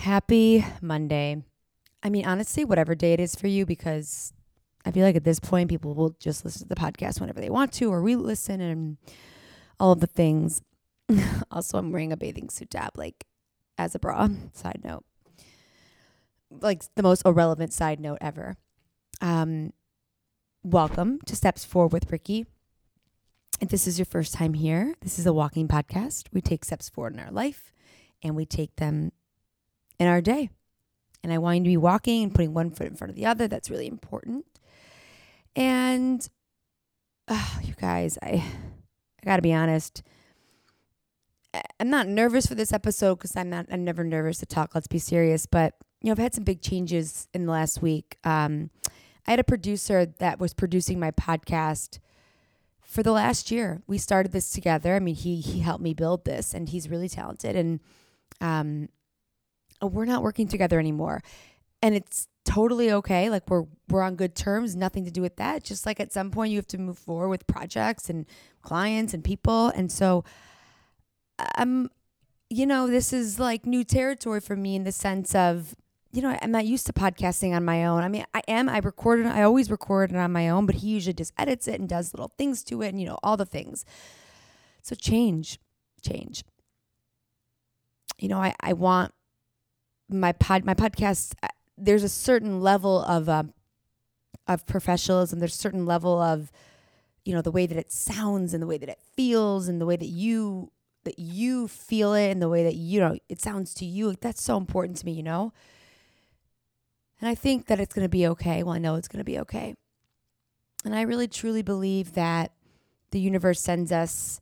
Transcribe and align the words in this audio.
Happy 0.00 0.64
Monday. 0.80 1.44
I 2.02 2.08
mean, 2.08 2.24
honestly, 2.24 2.64
whatever 2.64 2.94
day 2.94 3.12
it 3.12 3.20
is 3.20 3.34
for 3.34 3.48
you, 3.48 3.66
because 3.66 4.32
I 4.82 4.92
feel 4.92 5.04
like 5.04 5.14
at 5.14 5.24
this 5.24 5.38
point, 5.38 5.68
people 5.68 5.92
will 5.92 6.16
just 6.18 6.42
listen 6.42 6.62
to 6.62 6.68
the 6.68 6.74
podcast 6.74 7.20
whenever 7.20 7.38
they 7.38 7.50
want 7.50 7.70
to 7.74 7.92
or 7.92 8.00
re 8.00 8.16
listen 8.16 8.62
and 8.62 8.96
all 9.78 9.92
of 9.92 10.00
the 10.00 10.06
things. 10.06 10.62
also, 11.50 11.76
I'm 11.76 11.92
wearing 11.92 12.12
a 12.12 12.16
bathing 12.16 12.48
suit 12.48 12.70
tab, 12.70 12.96
like 12.96 13.26
as 13.76 13.94
a 13.94 13.98
bra. 13.98 14.28
Side 14.54 14.80
note. 14.82 15.04
Like 16.50 16.82
the 16.94 17.02
most 17.02 17.26
irrelevant 17.26 17.74
side 17.74 18.00
note 18.00 18.18
ever. 18.22 18.56
Um, 19.20 19.74
welcome 20.62 21.20
to 21.26 21.36
Steps 21.36 21.66
Forward 21.66 21.92
with 21.92 22.10
Ricky. 22.10 22.46
If 23.60 23.68
this 23.68 23.86
is 23.86 23.98
your 23.98 24.06
first 24.06 24.32
time 24.32 24.54
here, 24.54 24.94
this 25.02 25.18
is 25.18 25.26
a 25.26 25.34
walking 25.34 25.68
podcast. 25.68 26.28
We 26.32 26.40
take 26.40 26.64
steps 26.64 26.88
forward 26.88 27.12
in 27.12 27.20
our 27.20 27.30
life 27.30 27.74
and 28.22 28.34
we 28.34 28.46
take 28.46 28.76
them 28.76 29.12
in 30.00 30.08
our 30.08 30.20
day. 30.20 30.50
And 31.22 31.32
I 31.32 31.38
want 31.38 31.58
you 31.58 31.64
to 31.64 31.68
be 31.68 31.76
walking 31.76 32.24
and 32.24 32.34
putting 32.34 32.54
one 32.54 32.70
foot 32.70 32.88
in 32.88 32.96
front 32.96 33.10
of 33.10 33.14
the 33.14 33.26
other. 33.26 33.46
That's 33.46 33.70
really 33.70 33.86
important. 33.86 34.46
And 35.54 36.26
oh, 37.28 37.58
you 37.62 37.74
guys, 37.74 38.18
I 38.22 38.42
I 39.22 39.26
got 39.26 39.36
to 39.36 39.42
be 39.42 39.52
honest. 39.52 40.02
I'm 41.78 41.90
not 41.90 42.08
nervous 42.08 42.46
for 42.46 42.54
this 42.54 42.72
episode 42.72 43.16
because 43.16 43.36
I'm 43.36 43.50
not. 43.50 43.66
I'm 43.70 43.84
never 43.84 44.02
nervous 44.02 44.38
to 44.38 44.46
talk. 44.46 44.74
Let's 44.74 44.86
be 44.86 44.98
serious. 44.98 45.44
But 45.46 45.74
you 46.00 46.06
know, 46.06 46.12
I've 46.12 46.18
had 46.18 46.34
some 46.34 46.44
big 46.44 46.62
changes 46.62 47.28
in 47.34 47.44
the 47.44 47.52
last 47.52 47.82
week. 47.82 48.16
Um, 48.24 48.70
I 49.26 49.32
had 49.32 49.40
a 49.40 49.44
producer 49.44 50.06
that 50.06 50.38
was 50.38 50.54
producing 50.54 50.98
my 50.98 51.10
podcast 51.10 51.98
for 52.80 53.02
the 53.02 53.12
last 53.12 53.50
year. 53.50 53.82
We 53.86 53.98
started 53.98 54.32
this 54.32 54.50
together. 54.50 54.94
I 54.94 55.00
mean, 55.00 55.16
he 55.16 55.40
he 55.40 55.58
helped 55.58 55.82
me 55.82 55.92
build 55.92 56.24
this, 56.24 56.54
and 56.54 56.68
he's 56.68 56.88
really 56.88 57.08
talented. 57.08 57.56
And 57.56 57.80
um, 58.40 58.88
Oh, 59.80 59.86
we're 59.86 60.04
not 60.04 60.22
working 60.22 60.48
together 60.48 60.78
anymore, 60.78 61.22
and 61.82 61.94
it's 61.94 62.26
totally 62.44 62.92
okay. 62.92 63.30
Like 63.30 63.48
we're 63.48 63.64
we're 63.88 64.02
on 64.02 64.16
good 64.16 64.34
terms. 64.34 64.76
Nothing 64.76 65.04
to 65.04 65.10
do 65.10 65.22
with 65.22 65.36
that. 65.36 65.64
Just 65.64 65.86
like 65.86 66.00
at 66.00 66.12
some 66.12 66.30
point 66.30 66.50
you 66.52 66.58
have 66.58 66.66
to 66.68 66.78
move 66.78 66.98
forward 66.98 67.28
with 67.28 67.46
projects 67.46 68.10
and 68.10 68.26
clients 68.62 69.14
and 69.14 69.24
people, 69.24 69.68
and 69.68 69.90
so 69.90 70.24
I'm, 71.56 71.90
you 72.48 72.66
know, 72.66 72.86
this 72.86 73.12
is 73.12 73.38
like 73.38 73.66
new 73.66 73.84
territory 73.84 74.40
for 74.40 74.56
me 74.56 74.76
in 74.76 74.84
the 74.84 74.92
sense 74.92 75.34
of 75.34 75.74
you 76.12 76.22
know, 76.22 76.36
I'm 76.42 76.50
not 76.50 76.66
used 76.66 76.86
to 76.86 76.92
podcasting 76.92 77.54
on 77.54 77.64
my 77.64 77.84
own. 77.84 78.02
I 78.02 78.08
mean, 78.08 78.24
I 78.34 78.42
am. 78.48 78.68
I 78.68 78.78
record. 78.78 79.24
I 79.26 79.42
always 79.42 79.70
record 79.70 80.10
it 80.10 80.16
on 80.16 80.32
my 80.32 80.48
own, 80.48 80.66
but 80.66 80.76
he 80.76 80.88
usually 80.88 81.14
just 81.14 81.32
edits 81.38 81.68
it 81.68 81.78
and 81.78 81.88
does 81.88 82.12
little 82.12 82.32
things 82.36 82.64
to 82.64 82.82
it, 82.82 82.88
and 82.88 83.00
you 83.00 83.06
know, 83.06 83.18
all 83.22 83.36
the 83.36 83.46
things. 83.46 83.84
So 84.82 84.96
change, 84.96 85.60
change. 86.02 86.44
You 88.18 88.28
know, 88.28 88.38
I 88.38 88.54
I 88.60 88.72
want 88.72 89.12
my 90.12 90.32
pod 90.32 90.64
my 90.64 90.74
podcast. 90.74 91.34
Uh, 91.42 91.48
there's 91.78 92.02
a 92.02 92.08
certain 92.08 92.60
level 92.60 93.02
of 93.02 93.28
um, 93.28 93.52
of 94.46 94.66
professionalism. 94.66 95.38
There's 95.38 95.54
a 95.54 95.58
certain 95.58 95.86
level 95.86 96.20
of 96.20 96.50
you 97.24 97.34
know 97.34 97.42
the 97.42 97.50
way 97.50 97.66
that 97.66 97.78
it 97.78 97.92
sounds 97.92 98.54
and 98.54 98.62
the 98.62 98.66
way 98.66 98.78
that 98.78 98.88
it 98.88 99.00
feels 99.14 99.68
and 99.68 99.80
the 99.80 99.86
way 99.86 99.96
that 99.96 100.08
you 100.08 100.72
that 101.04 101.18
you 101.18 101.68
feel 101.68 102.12
it 102.12 102.30
and 102.30 102.42
the 102.42 102.48
way 102.48 102.62
that 102.64 102.74
you 102.74 103.00
know 103.00 103.16
it 103.28 103.40
sounds 103.40 103.74
to 103.74 103.84
you. 103.84 104.14
That's 104.20 104.42
so 104.42 104.56
important 104.56 104.98
to 104.98 105.06
me. 105.06 105.12
You 105.12 105.22
know 105.22 105.52
and 107.20 107.28
I 107.28 107.34
think 107.34 107.66
that 107.66 107.80
it's 107.80 107.94
going 107.94 108.04
to 108.04 108.10
be 108.10 108.26
okay. 108.28 108.62
Well, 108.62 108.74
I 108.74 108.78
know 108.78 108.94
it's 108.94 109.08
going 109.08 109.18
to 109.18 109.24
be 109.24 109.38
okay. 109.40 109.74
And 110.84 110.94
I 110.94 111.02
really 111.02 111.28
truly 111.28 111.62
believe 111.62 112.14
that 112.14 112.52
the 113.10 113.20
universe 113.20 113.60
sends 113.60 113.92
us 113.92 114.40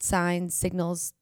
signs, 0.00 0.54
signals, 0.54 1.12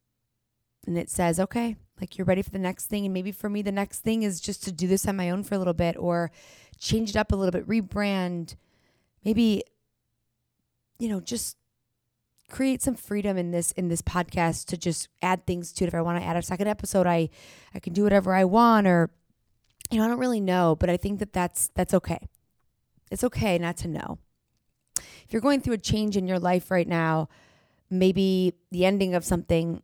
and 0.86 0.97
it 0.97 1.10
says, 1.10 1.38
okay, 1.38 1.77
like 2.00 2.16
you're 2.16 2.24
ready 2.24 2.42
for 2.42 2.50
the 2.50 2.58
next 2.58 2.86
thing. 2.86 3.04
And 3.04 3.14
maybe 3.14 3.32
for 3.32 3.48
me, 3.48 3.62
the 3.62 3.72
next 3.72 4.00
thing 4.00 4.22
is 4.22 4.40
just 4.40 4.62
to 4.64 4.72
do 4.72 4.86
this 4.86 5.06
on 5.06 5.16
my 5.16 5.30
own 5.30 5.42
for 5.42 5.54
a 5.54 5.58
little 5.58 5.74
bit 5.74 5.96
or 5.98 6.30
change 6.78 7.10
it 7.10 7.16
up 7.16 7.32
a 7.32 7.36
little 7.36 7.52
bit, 7.52 7.68
rebrand, 7.68 8.56
maybe, 9.24 9.62
you 10.98 11.08
know, 11.08 11.20
just 11.20 11.56
create 12.48 12.82
some 12.82 12.97
freedom 12.97 13.36
in 13.36 13.52
this 13.52 13.70
in 13.72 13.86
this 13.86 14.02
podcast 14.02 14.66
to 14.66 14.76
just 14.76 15.08
add 15.22 15.47
things 15.47 15.72
to 15.72 15.84
it 15.84 15.86
if 15.86 15.94
i 15.94 16.02
want 16.02 16.20
to 16.20 16.26
add 16.26 16.36
a 16.36 16.42
second 16.42 16.66
episode 16.66 17.06
i 17.06 17.28
i 17.76 17.78
can 17.78 17.92
do 17.92 18.02
whatever 18.02 18.34
i 18.34 18.44
want 18.44 18.88
or 18.88 19.08
you 19.91 19.98
know, 19.98 20.04
I 20.04 20.08
don't 20.08 20.19
really 20.19 20.41
know, 20.41 20.76
but 20.78 20.88
I 20.88 20.96
think 20.96 21.19
that 21.19 21.32
that's 21.32 21.70
that's 21.75 21.92
okay. 21.94 22.28
It's 23.10 23.25
okay 23.25 23.58
not 23.58 23.76
to 23.78 23.88
know. 23.88 24.19
If 24.96 25.32
you're 25.32 25.42
going 25.42 25.60
through 25.60 25.75
a 25.75 25.78
change 25.78 26.16
in 26.16 26.28
your 26.28 26.38
life 26.38 26.70
right 26.70 26.86
now, 26.86 27.28
maybe 27.91 28.54
the 28.70 28.84
ending 28.84 29.14
of 29.14 29.25
something, 29.25 29.82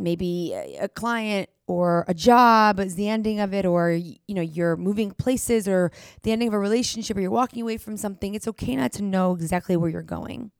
maybe 0.00 0.54
a 0.54 0.88
client 0.88 1.48
or 1.66 2.04
a 2.08 2.14
job 2.14 2.80
is 2.80 2.96
the 2.96 3.08
ending 3.08 3.38
of 3.38 3.54
it 3.54 3.64
or 3.64 3.92
you 3.92 4.18
know, 4.28 4.42
you're 4.42 4.76
moving 4.76 5.12
places 5.12 5.68
or 5.68 5.92
the 6.22 6.32
ending 6.32 6.48
of 6.48 6.54
a 6.54 6.58
relationship 6.58 7.16
or 7.16 7.20
you're 7.20 7.30
walking 7.30 7.62
away 7.62 7.76
from 7.76 7.96
something, 7.96 8.34
it's 8.34 8.48
okay 8.48 8.74
not 8.74 8.92
to 8.92 9.02
know 9.02 9.34
exactly 9.34 9.76
where 9.76 9.90
you're 9.90 10.02
going. 10.02 10.50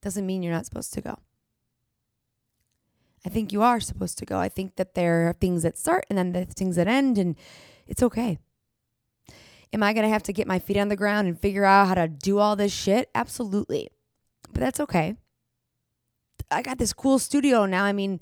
Doesn't 0.00 0.26
mean 0.26 0.42
you're 0.42 0.52
not 0.52 0.66
supposed 0.66 0.92
to 0.94 1.00
go. 1.00 1.18
I 3.24 3.28
think 3.28 3.52
you 3.52 3.62
are 3.62 3.80
supposed 3.80 4.18
to 4.18 4.26
go. 4.26 4.38
I 4.38 4.48
think 4.48 4.76
that 4.76 4.94
there 4.94 5.28
are 5.28 5.32
things 5.32 5.62
that 5.62 5.78
start 5.78 6.06
and 6.08 6.18
then 6.18 6.32
the 6.32 6.44
things 6.44 6.76
that 6.76 6.88
end, 6.88 7.18
and 7.18 7.36
it's 7.86 8.02
okay. 8.02 8.38
Am 9.72 9.82
I 9.82 9.92
going 9.92 10.04
to 10.04 10.12
have 10.12 10.24
to 10.24 10.32
get 10.32 10.46
my 10.46 10.58
feet 10.58 10.76
on 10.76 10.88
the 10.88 10.96
ground 10.96 11.28
and 11.28 11.38
figure 11.38 11.64
out 11.64 11.88
how 11.88 11.94
to 11.94 12.08
do 12.08 12.38
all 12.38 12.56
this 12.56 12.72
shit? 12.72 13.10
Absolutely. 13.14 13.88
But 14.52 14.60
that's 14.60 14.80
okay. 14.80 15.16
I 16.50 16.62
got 16.62 16.78
this 16.78 16.92
cool 16.92 17.18
studio 17.18 17.66
now. 17.66 17.84
I 17.84 17.92
mean, 17.92 18.20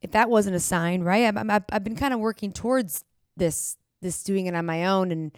if 0.00 0.12
that 0.12 0.30
wasn't 0.30 0.56
a 0.56 0.60
sign, 0.60 1.02
right? 1.02 1.34
I've, 1.36 1.64
I've 1.70 1.84
been 1.84 1.96
kind 1.96 2.14
of 2.14 2.20
working 2.20 2.52
towards 2.52 3.04
this, 3.36 3.76
this 4.00 4.22
doing 4.22 4.46
it 4.46 4.54
on 4.54 4.66
my 4.66 4.86
own, 4.86 5.10
and 5.10 5.36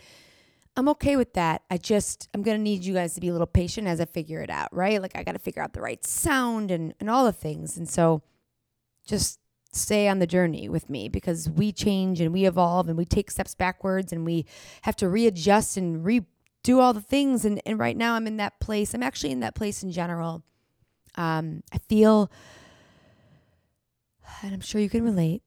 I'm 0.76 0.88
okay 0.91 1.16
with 1.16 1.32
that. 1.34 1.62
I 1.70 1.78
just, 1.78 2.28
I'm 2.34 2.42
to 2.42 2.58
need 2.58 2.84
you 2.84 2.94
guys 2.94 3.14
to 3.14 3.20
be 3.20 3.28
a 3.28 3.32
little 3.32 3.46
patient 3.46 3.86
as 3.88 4.00
I 4.00 4.04
figure 4.04 4.41
it 4.41 4.50
out, 4.50 4.68
right? 4.72 5.00
Like, 5.00 5.16
I 5.16 5.22
got 5.22 5.32
to 5.32 5.38
figure 5.38 5.62
out 5.62 5.72
the 5.72 5.80
right 5.80 6.04
sound 6.04 6.70
and, 6.70 6.94
and 7.00 7.10
all 7.10 7.24
the 7.24 7.32
things. 7.32 7.76
And 7.76 7.88
so, 7.88 8.22
just 9.06 9.41
stay 9.72 10.08
on 10.08 10.18
the 10.18 10.26
journey 10.26 10.68
with 10.68 10.91
me 10.91 11.08
because 11.08 11.48
we 11.48 11.72
change 11.72 12.20
and 12.20 12.32
we 12.32 12.44
evolve 12.44 12.88
and 12.88 12.98
we 12.98 13.04
take 13.04 13.30
steps 13.30 13.54
backwards 13.54 14.12
and 14.12 14.24
we 14.24 14.44
have 14.82 14.97
to 14.97 15.08
readjust 15.08 15.76
and 15.76 16.04
redo 16.04 16.80
all 16.80 16.92
the 16.92 17.00
things. 17.00 17.44
And, 17.44 17.60
and 17.64 17.78
right 17.78 17.97
now 17.97 18.14
I'm 18.14 18.26
in 18.26 18.36
that 18.38 18.58
place. 18.60 18.94
I'm 18.94 19.02
actually 19.02 19.32
in 19.32 19.41
that 19.41 19.54
place 19.54 19.82
in 19.82 19.92
general. 19.92 20.42
Um, 21.20 21.62
I 21.70 21.76
feel, 21.76 22.31
and 24.42 24.54
I'm 24.54 24.60
sure 24.60 24.81
you 24.81 24.88
can 24.88 25.04
relate. 25.04 25.42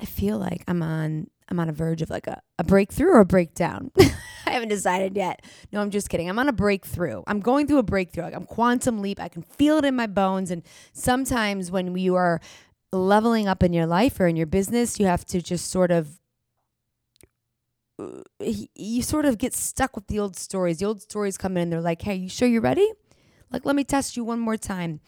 I 0.00 0.04
feel 0.04 0.38
like 0.38 0.62
I'm 0.68 0.82
on 0.82 1.28
I'm 1.48 1.58
on 1.58 1.68
a 1.68 1.72
verge 1.72 2.00
of 2.00 2.10
like 2.10 2.28
a, 2.28 2.40
a 2.60 2.64
breakthrough 2.64 3.08
or 3.08 3.20
a 3.20 3.24
breakdown. 3.24 3.90
I 4.46 4.50
haven't 4.50 4.68
decided 4.68 5.16
yet. 5.16 5.44
No, 5.72 5.80
I'm 5.80 5.90
just 5.90 6.08
kidding. 6.08 6.28
I'm 6.28 6.38
on 6.38 6.48
a 6.48 6.52
breakthrough. 6.52 7.22
I'm 7.26 7.40
going 7.40 7.66
through 7.66 7.78
a 7.78 7.82
breakthrough. 7.82 8.22
Like 8.22 8.34
I'm 8.34 8.44
quantum 8.44 9.00
leap. 9.00 9.18
I 9.20 9.28
can 9.28 9.42
feel 9.42 9.78
it 9.78 9.84
in 9.84 9.96
my 9.96 10.06
bones. 10.06 10.52
And 10.52 10.62
sometimes 10.92 11.72
when 11.72 11.96
you 11.96 12.14
are 12.14 12.40
leveling 12.92 13.48
up 13.48 13.64
in 13.64 13.72
your 13.72 13.86
life 13.86 14.20
or 14.20 14.28
in 14.28 14.36
your 14.36 14.46
business, 14.46 15.00
you 15.00 15.06
have 15.06 15.24
to 15.26 15.42
just 15.42 15.70
sort 15.70 15.90
of 15.90 16.20
you 18.40 19.02
sort 19.02 19.24
of 19.24 19.38
get 19.38 19.54
stuck 19.54 19.96
with 19.96 20.06
the 20.06 20.20
old 20.20 20.36
stories. 20.36 20.78
The 20.78 20.86
old 20.86 21.02
stories 21.02 21.36
come 21.36 21.56
in 21.56 21.64
and 21.64 21.72
they're 21.72 21.80
like, 21.80 22.02
"Hey, 22.02 22.14
you 22.14 22.28
sure 22.28 22.48
you're 22.48 22.60
ready? 22.62 22.88
Like 23.54 23.64
let 23.64 23.76
me 23.76 23.84
test 23.84 24.16
you 24.16 24.24
one 24.24 24.40
more 24.40 24.56
time." 24.56 25.00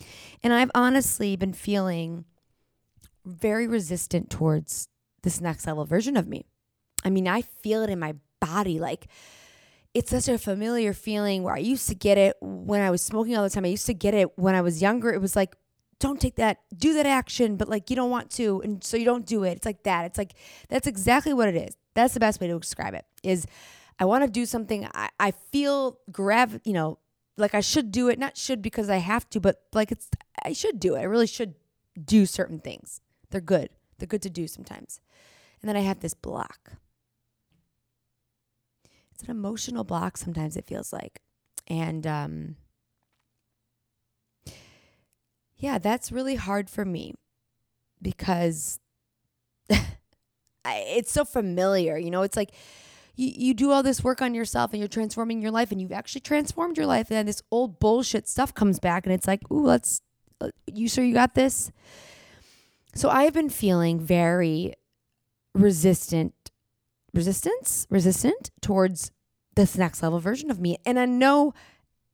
And 0.42 0.52
I've 0.52 0.70
honestly 0.74 1.36
been 1.36 1.52
feeling 1.52 2.24
very 3.24 3.66
resistant 3.66 4.30
towards 4.30 4.88
this 5.22 5.40
next 5.40 5.66
level 5.66 5.84
version 5.84 6.16
of 6.16 6.28
me. 6.28 6.46
I 7.04 7.10
mean, 7.10 7.28
I 7.28 7.42
feel 7.42 7.82
it 7.82 7.90
in 7.90 7.98
my 7.98 8.14
body 8.40 8.78
like 8.78 9.08
it's 9.94 10.10
such 10.10 10.28
a 10.28 10.38
familiar 10.38 10.92
feeling 10.92 11.42
where 11.42 11.54
I 11.54 11.58
used 11.58 11.88
to 11.88 11.94
get 11.94 12.18
it 12.18 12.36
when 12.40 12.82
I 12.82 12.90
was 12.90 13.00
smoking 13.02 13.34
all 13.36 13.42
the 13.42 13.50
time. 13.50 13.64
I 13.64 13.68
used 13.68 13.86
to 13.86 13.94
get 13.94 14.12
it 14.12 14.38
when 14.38 14.54
I 14.54 14.60
was 14.60 14.82
younger. 14.82 15.12
It 15.12 15.20
was 15.20 15.34
like 15.34 15.56
don't 15.98 16.20
take 16.20 16.36
that, 16.36 16.58
do 16.76 16.92
that 16.94 17.06
action, 17.06 17.56
but 17.56 17.68
like 17.68 17.88
you 17.88 17.96
don't 17.96 18.10
want 18.10 18.30
to, 18.32 18.60
and 18.62 18.84
so 18.84 18.98
you 18.98 19.06
don't 19.06 19.24
do 19.24 19.44
it. 19.44 19.52
It's 19.52 19.64
like 19.64 19.82
that. 19.84 20.04
It's 20.04 20.18
like 20.18 20.34
that's 20.68 20.86
exactly 20.86 21.32
what 21.32 21.48
it 21.48 21.56
is. 21.56 21.76
That's 21.94 22.12
the 22.12 22.20
best 22.20 22.40
way 22.40 22.48
to 22.48 22.58
describe 22.58 22.92
it. 22.92 23.06
Is 23.22 23.46
I 23.98 24.04
want 24.04 24.22
to 24.24 24.30
do 24.30 24.44
something. 24.44 24.86
I, 24.92 25.08
I 25.18 25.30
feel 25.30 25.98
grav, 26.12 26.60
you 26.64 26.74
know, 26.74 26.98
like 27.36 27.54
I 27.54 27.60
should 27.60 27.90
do 27.92 28.08
it. 28.08 28.18
Not 28.18 28.36
should 28.36 28.62
because 28.62 28.88
I 28.88 28.96
have 28.96 29.28
to, 29.30 29.40
but 29.40 29.62
like 29.72 29.92
it's 29.92 30.08
I 30.44 30.52
should 30.52 30.80
do 30.80 30.94
it. 30.94 31.00
I 31.00 31.04
really 31.04 31.26
should 31.26 31.54
do 32.02 32.26
certain 32.26 32.60
things. 32.60 33.00
They're 33.30 33.40
good. 33.40 33.70
They're 33.98 34.06
good 34.06 34.22
to 34.22 34.30
do 34.30 34.46
sometimes. 34.46 35.00
And 35.60 35.68
then 35.68 35.76
I 35.76 35.80
have 35.80 36.00
this 36.00 36.14
block. 36.14 36.72
It's 39.12 39.22
an 39.22 39.30
emotional 39.30 39.84
block. 39.84 40.16
Sometimes 40.16 40.56
it 40.56 40.66
feels 40.66 40.92
like, 40.92 41.20
and 41.66 42.06
um 42.06 42.56
yeah, 45.56 45.78
that's 45.78 46.12
really 46.12 46.34
hard 46.34 46.68
for 46.68 46.84
me 46.84 47.14
because 48.02 48.78
it's 50.66 51.12
so 51.12 51.24
familiar. 51.24 51.96
You 51.96 52.10
know, 52.10 52.22
it's 52.22 52.36
like 52.36 52.52
you, 53.16 53.32
you 53.34 53.54
do 53.54 53.72
all 53.72 53.82
this 53.82 54.04
work 54.04 54.22
on 54.22 54.34
yourself 54.34 54.72
and 54.72 54.78
you're 54.78 54.88
transforming 54.88 55.42
your 55.42 55.50
life 55.50 55.72
and 55.72 55.80
you've 55.80 55.92
actually 55.92 56.20
transformed 56.20 56.76
your 56.76 56.86
life. 56.86 57.10
And 57.10 57.16
then 57.16 57.26
this 57.26 57.42
old 57.50 57.80
bullshit 57.80 58.28
stuff 58.28 58.54
comes 58.54 58.78
back 58.78 59.06
and 59.06 59.12
it's 59.12 59.26
like, 59.26 59.50
ooh, 59.50 59.64
let's, 59.64 60.02
uh, 60.40 60.50
you 60.66 60.88
sure 60.88 61.04
you 61.04 61.14
got 61.14 61.34
this? 61.34 61.72
So 62.94 63.08
I've 63.08 63.34
been 63.34 63.50
feeling 63.50 63.98
very 63.98 64.74
resistant, 65.54 66.34
resistance, 67.12 67.86
resistant 67.90 68.50
towards 68.60 69.10
this 69.54 69.76
next 69.76 70.02
level 70.02 70.20
version 70.20 70.50
of 70.50 70.60
me. 70.60 70.76
And 70.84 70.98
I 70.98 71.06
know 71.06 71.54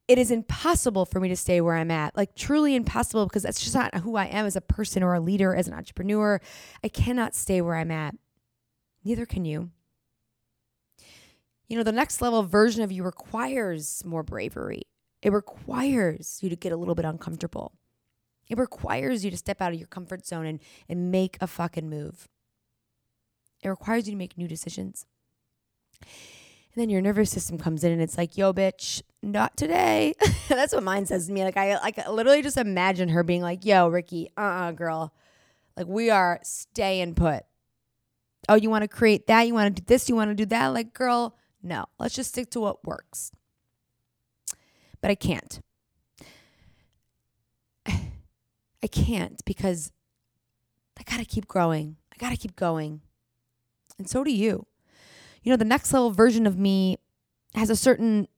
it 0.08 0.19
is 0.19 0.31
impossible 0.31 1.04
for 1.06 1.20
me 1.20 1.28
to 1.28 1.37
stay 1.37 1.60
where 1.60 1.76
I'm 1.76 1.90
at, 1.90 2.16
like 2.16 2.34
truly 2.34 2.75
impossible 2.75 3.26
because 3.26 3.43
that's 3.43 3.60
just 3.60 3.75
not 3.75 3.94
who 3.96 4.16
I 4.16 4.26
am 4.26 4.46
as 4.46 4.56
a 4.56 4.60
person 4.60 5.02
or 5.02 5.14
a 5.14 5.20
leader, 5.20 5.54
as 5.54 5.69
an 5.69 5.75
entrepreneur. 5.75 6.40
I 6.82 6.88
cannot 6.88 7.34
stay 7.34 7.60
where 7.60 7.76
I'm 7.76 7.90
at. 7.90 8.14
Neither 9.04 9.26
can 9.26 9.44
you. 9.44 9.70
You 11.73 11.79
know, 11.79 11.85
the 11.85 11.91
next 11.91 12.21
level 12.21 12.43
version 12.43 12.83
of 12.83 12.93
you 12.93 13.03
requires 13.03 14.05
more 14.05 14.23
bravery. 14.23 14.83
It 15.23 15.33
requires 15.33 16.39
you 16.43 16.51
to 16.51 16.55
get 16.55 16.71
a 16.71 16.77
little 16.77 16.95
bit 16.95 17.07
uncomfortable. 17.07 17.73
It 18.47 18.59
requires 18.59 19.25
you 19.25 19.31
to 19.31 19.39
step 19.39 19.63
out 19.63 19.73
of 19.73 19.79
your 19.79 19.89
comfort 19.89 20.27
zone 20.27 20.45
and, 20.45 20.61
and 20.87 21.11
make 21.11 21.39
a 21.41 21.47
fucking 21.47 21.89
move. 21.89 22.29
It 23.63 23.71
requires 23.71 24.07
you 24.07 24.13
to 24.13 24.19
make 24.19 24.37
new 24.37 24.47
decisions. 24.47 25.07
And 26.03 26.83
then 26.83 26.91
your 26.91 27.01
nervous 27.01 27.31
system 27.31 27.57
comes 27.57 27.85
in 27.85 27.91
and 27.91 28.03
it's 28.03 28.19
like, 28.19 28.37
yo, 28.37 28.53
bitch, 28.53 29.01
not 29.23 29.57
today. 29.57 30.13
That's 30.51 30.75
what 30.75 30.83
mine 30.83 31.07
says 31.07 31.27
to 31.29 31.33
me. 31.33 31.43
Like 31.43 31.57
I 31.57 31.77
like 31.77 32.07
literally 32.07 32.43
just 32.43 32.59
imagine 32.59 33.09
her 33.09 33.23
being 33.23 33.41
like, 33.41 33.65
yo, 33.65 33.89
Ricky, 33.89 34.29
uh-uh, 34.37 34.73
girl. 34.73 35.15
Like 35.79 35.87
we 35.87 36.11
are 36.11 36.39
staying 36.43 37.15
put. 37.15 37.45
Oh, 38.47 38.57
you 38.57 38.69
want 38.69 38.83
to 38.83 38.89
create 38.89 39.27
that? 39.29 39.47
You 39.47 39.55
want 39.55 39.75
to 39.75 39.81
do 39.81 39.87
this? 39.87 40.11
You 40.11 40.17
want 40.17 40.33
to 40.33 40.35
do 40.35 40.45
that? 40.47 40.67
Like, 40.67 40.93
girl, 40.93 41.35
no. 41.62 41.87
Let's 41.99 42.14
just 42.14 42.31
stick 42.31 42.50
to 42.50 42.61
what 42.61 42.85
works. 42.85 43.32
But 45.00 45.11
I 45.11 45.14
can't. 45.14 45.61
I 47.87 48.87
can't 48.91 49.44
because 49.44 49.93
I 50.99 51.03
got 51.11 51.19
to 51.19 51.25
keep 51.25 51.47
growing. 51.47 51.97
I 52.12 52.17
got 52.19 52.31
to 52.31 52.37
keep 52.37 52.56
going. 52.56 53.00
And 53.99 54.09
so 54.09 54.25
do 54.25 54.32
you. 54.32 54.67
You 55.43 55.50
know, 55.50 55.56
the 55.56 55.64
next 55.64 55.93
level 55.93 56.11
version 56.11 56.47
of 56.47 56.59
me 56.59 56.99
has 57.55 57.70
a 57.70 57.76
certain 57.76 58.29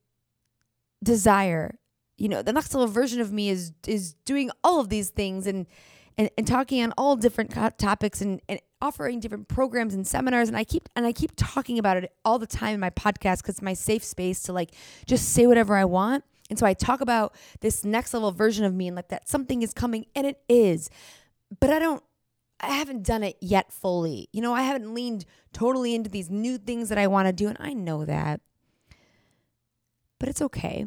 desire. 1.03 1.79
You 2.17 2.29
know, 2.29 2.41
the 2.41 2.53
next 2.53 2.73
level 2.73 2.87
version 2.87 3.21
of 3.21 3.31
me 3.31 3.49
is 3.49 3.73
is 3.87 4.13
doing 4.25 4.49
all 4.63 4.79
of 4.79 4.89
these 4.89 5.09
things 5.09 5.45
and 5.47 5.67
and, 6.17 6.29
and 6.37 6.47
talking 6.47 6.81
on 6.81 6.93
all 6.97 7.15
different 7.15 7.51
topics 7.77 8.21
and, 8.21 8.41
and 8.47 8.59
offering 8.85 9.19
different 9.19 9.47
programs 9.47 9.93
and 9.93 10.05
seminars 10.05 10.47
and 10.47 10.57
I 10.57 10.63
keep 10.63 10.87
and 10.95 11.05
I 11.05 11.11
keep 11.11 11.31
talking 11.35 11.79
about 11.79 11.97
it 11.97 12.11
all 12.23 12.39
the 12.39 12.47
time 12.47 12.73
in 12.73 12.79
my 12.79 12.89
podcast 12.89 13.43
cuz 13.43 13.55
it's 13.55 13.61
my 13.61 13.73
safe 13.73 14.03
space 14.03 14.41
to 14.43 14.53
like 14.53 14.73
just 15.05 15.29
say 15.29 15.47
whatever 15.47 15.75
I 15.75 15.85
want. 15.85 16.23
And 16.49 16.59
so 16.59 16.65
I 16.65 16.73
talk 16.73 17.01
about 17.01 17.33
this 17.61 17.83
next 17.83 18.13
level 18.13 18.31
version 18.31 18.65
of 18.65 18.73
me 18.73 18.87
and 18.87 18.95
like 18.95 19.09
that 19.09 19.27
something 19.27 19.61
is 19.61 19.73
coming 19.73 20.05
and 20.15 20.27
it 20.27 20.41
is. 20.47 20.89
But 21.59 21.71
I 21.71 21.79
don't 21.79 22.03
I 22.59 22.67
haven't 22.67 23.03
done 23.03 23.23
it 23.23 23.37
yet 23.41 23.71
fully. 23.71 24.29
You 24.31 24.41
know, 24.41 24.53
I 24.53 24.61
haven't 24.61 24.93
leaned 24.93 25.25
totally 25.51 25.93
into 25.93 26.09
these 26.09 26.29
new 26.29 26.57
things 26.57 26.89
that 26.89 26.97
I 26.97 27.07
want 27.07 27.27
to 27.27 27.33
do 27.33 27.47
and 27.47 27.57
I 27.59 27.73
know 27.73 28.05
that. 28.05 28.41
But 30.19 30.29
it's 30.29 30.41
okay. 30.41 30.85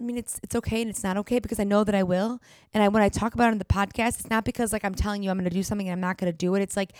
I 0.00 0.04
mean, 0.04 0.16
it's 0.16 0.40
it's 0.42 0.56
okay 0.56 0.80
and 0.80 0.90
it's 0.90 1.04
not 1.04 1.16
okay 1.18 1.38
because 1.38 1.60
I 1.60 1.64
know 1.64 1.84
that 1.84 1.94
I 1.94 2.02
will. 2.02 2.40
And 2.74 2.82
I 2.82 2.88
when 2.88 3.02
I 3.02 3.08
talk 3.08 3.34
about 3.34 3.48
it 3.48 3.52
in 3.52 3.58
the 3.58 3.64
podcast, 3.64 4.20
it's 4.20 4.30
not 4.30 4.44
because 4.44 4.72
like 4.72 4.84
I'm 4.84 4.94
telling 4.94 5.22
you 5.22 5.30
I'm 5.30 5.36
going 5.36 5.48
to 5.48 5.54
do 5.54 5.62
something 5.62 5.88
and 5.88 5.92
I'm 5.92 6.00
not 6.00 6.18
going 6.18 6.32
to 6.32 6.36
do 6.36 6.54
it. 6.54 6.62
It's 6.62 6.76
like 6.76 6.92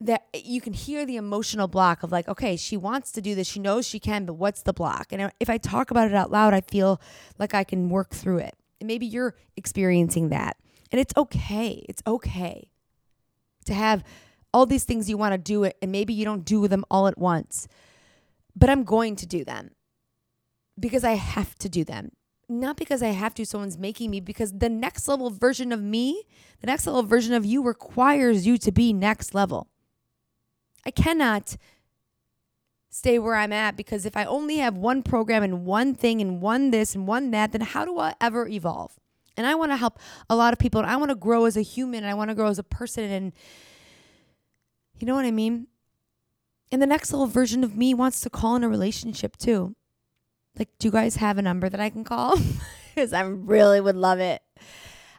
that 0.00 0.26
you 0.34 0.60
can 0.60 0.72
hear 0.72 1.04
the 1.04 1.16
emotional 1.16 1.68
block 1.68 2.02
of 2.02 2.10
like, 2.10 2.26
okay, 2.26 2.56
she 2.56 2.76
wants 2.76 3.12
to 3.12 3.20
do 3.20 3.34
this, 3.34 3.46
she 3.46 3.60
knows 3.60 3.86
she 3.86 4.00
can, 4.00 4.24
but 4.24 4.34
what's 4.34 4.62
the 4.62 4.72
block? 4.72 5.08
And 5.12 5.30
if 5.38 5.50
I 5.50 5.58
talk 5.58 5.90
about 5.90 6.08
it 6.08 6.14
out 6.14 6.30
loud, 6.30 6.54
I 6.54 6.62
feel 6.62 7.00
like 7.38 7.54
I 7.54 7.64
can 7.64 7.90
work 7.90 8.14
through 8.14 8.38
it. 8.38 8.54
And 8.80 8.86
maybe 8.86 9.04
you're 9.04 9.34
experiencing 9.56 10.30
that. 10.30 10.56
And 10.90 11.00
it's 11.00 11.12
okay. 11.16 11.84
It's 11.88 12.02
okay 12.06 12.70
to 13.66 13.74
have 13.74 14.02
all 14.52 14.66
these 14.66 14.84
things 14.84 15.08
you 15.08 15.18
want 15.18 15.32
to 15.32 15.38
do 15.38 15.64
it 15.64 15.76
and 15.82 15.92
maybe 15.92 16.14
you 16.14 16.24
don't 16.24 16.44
do 16.44 16.66
them 16.66 16.84
all 16.90 17.06
at 17.06 17.18
once. 17.18 17.68
But 18.56 18.70
I'm 18.70 18.84
going 18.84 19.16
to 19.16 19.26
do 19.26 19.44
them 19.44 19.70
because 20.78 21.04
I 21.04 21.12
have 21.12 21.54
to 21.56 21.68
do 21.68 21.84
them. 21.84 22.12
Not 22.50 22.76
because 22.76 23.00
I 23.00 23.10
have 23.10 23.32
to, 23.34 23.46
someone's 23.46 23.78
making 23.78 24.10
me, 24.10 24.18
because 24.18 24.50
the 24.50 24.68
next 24.68 25.06
level 25.06 25.30
version 25.30 25.70
of 25.70 25.80
me, 25.80 26.24
the 26.60 26.66
next 26.66 26.84
level 26.84 27.04
version 27.04 27.32
of 27.32 27.46
you 27.46 27.62
requires 27.62 28.44
you 28.44 28.58
to 28.58 28.72
be 28.72 28.92
next 28.92 29.36
level. 29.36 29.68
I 30.84 30.90
cannot 30.90 31.56
stay 32.88 33.20
where 33.20 33.36
I'm 33.36 33.52
at 33.52 33.76
because 33.76 34.04
if 34.04 34.16
I 34.16 34.24
only 34.24 34.56
have 34.56 34.76
one 34.76 35.04
program 35.04 35.44
and 35.44 35.64
one 35.64 35.94
thing 35.94 36.20
and 36.20 36.40
one 36.40 36.72
this 36.72 36.96
and 36.96 37.06
one 37.06 37.30
that, 37.30 37.52
then 37.52 37.60
how 37.60 37.84
do 37.84 38.00
I 38.00 38.14
ever 38.20 38.48
evolve? 38.48 38.98
And 39.36 39.46
I 39.46 39.54
want 39.54 39.70
to 39.70 39.76
help 39.76 40.00
a 40.28 40.34
lot 40.34 40.52
of 40.52 40.58
people 40.58 40.80
and 40.80 40.90
I 40.90 40.96
want 40.96 41.10
to 41.10 41.14
grow 41.14 41.44
as 41.44 41.56
a 41.56 41.62
human 41.62 42.02
and 42.02 42.10
I 42.10 42.14
want 42.14 42.30
to 42.30 42.34
grow 42.34 42.48
as 42.48 42.58
a 42.58 42.64
person 42.64 43.04
and 43.04 43.32
you 44.98 45.06
know 45.06 45.14
what 45.14 45.24
I 45.24 45.30
mean? 45.30 45.68
And 46.72 46.82
the 46.82 46.86
next 46.86 47.12
little 47.12 47.28
version 47.28 47.62
of 47.62 47.76
me 47.76 47.94
wants 47.94 48.20
to 48.22 48.30
call 48.30 48.56
in 48.56 48.64
a 48.64 48.68
relationship 48.68 49.36
too. 49.36 49.76
Like, 50.60 50.68
do 50.78 50.88
you 50.88 50.92
guys 50.92 51.16
have 51.16 51.38
a 51.38 51.42
number 51.42 51.70
that 51.70 51.80
I 51.80 51.90
can 51.90 52.04
call? 52.04 52.36
Because 52.92 53.12
I 53.12 53.20
really 53.20 53.80
would 53.80 53.94
love 53.94 54.18
it. 54.18 54.42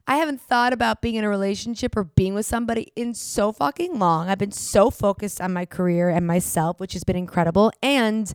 I 0.06 0.18
haven't 0.18 0.42
thought 0.42 0.74
about 0.74 1.02
being 1.02 1.16
in 1.16 1.24
a 1.24 1.30
relationship 1.30 1.96
or 1.96 2.04
being 2.04 2.34
with 2.34 2.46
somebody 2.46 2.92
in 2.98 3.14
so 3.14 3.54
fucking 3.54 3.98
long. 3.98 4.28
I've 4.28 4.38
been 4.38 4.52
so 4.52 4.92
focused 4.92 5.40
on 5.40 5.54
my 5.54 5.66
career 5.66 6.10
and 6.10 6.28
myself, 6.28 6.82
which 6.82 6.92
has 6.94 7.06
been 7.06 7.16
incredible. 7.16 7.72
And 7.82 8.32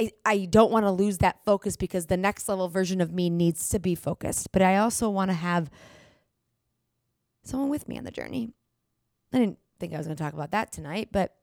I, 0.00 0.10
I 0.26 0.44
don't 0.46 0.72
want 0.72 0.84
to 0.84 0.90
lose 0.90 1.18
that 1.18 1.44
focus 1.44 1.76
because 1.76 2.06
the 2.06 2.16
next 2.16 2.48
level 2.48 2.68
version 2.68 3.00
of 3.00 3.12
me 3.12 3.30
needs 3.30 3.68
to 3.68 3.78
be 3.78 3.94
focused. 3.94 4.50
But 4.50 4.62
I 4.62 4.78
also 4.78 5.08
want 5.08 5.30
to 5.30 5.36
have 5.36 5.70
someone 7.44 7.70
with 7.70 7.86
me 7.88 7.96
on 7.96 8.04
the 8.04 8.10
journey. 8.10 8.50
I 9.32 9.38
didn't 9.38 9.58
think 9.78 9.94
I 9.94 9.96
was 9.96 10.06
going 10.06 10.16
to 10.16 10.22
talk 10.22 10.34
about 10.34 10.50
that 10.50 10.72
tonight, 10.72 11.10
but 11.12 11.36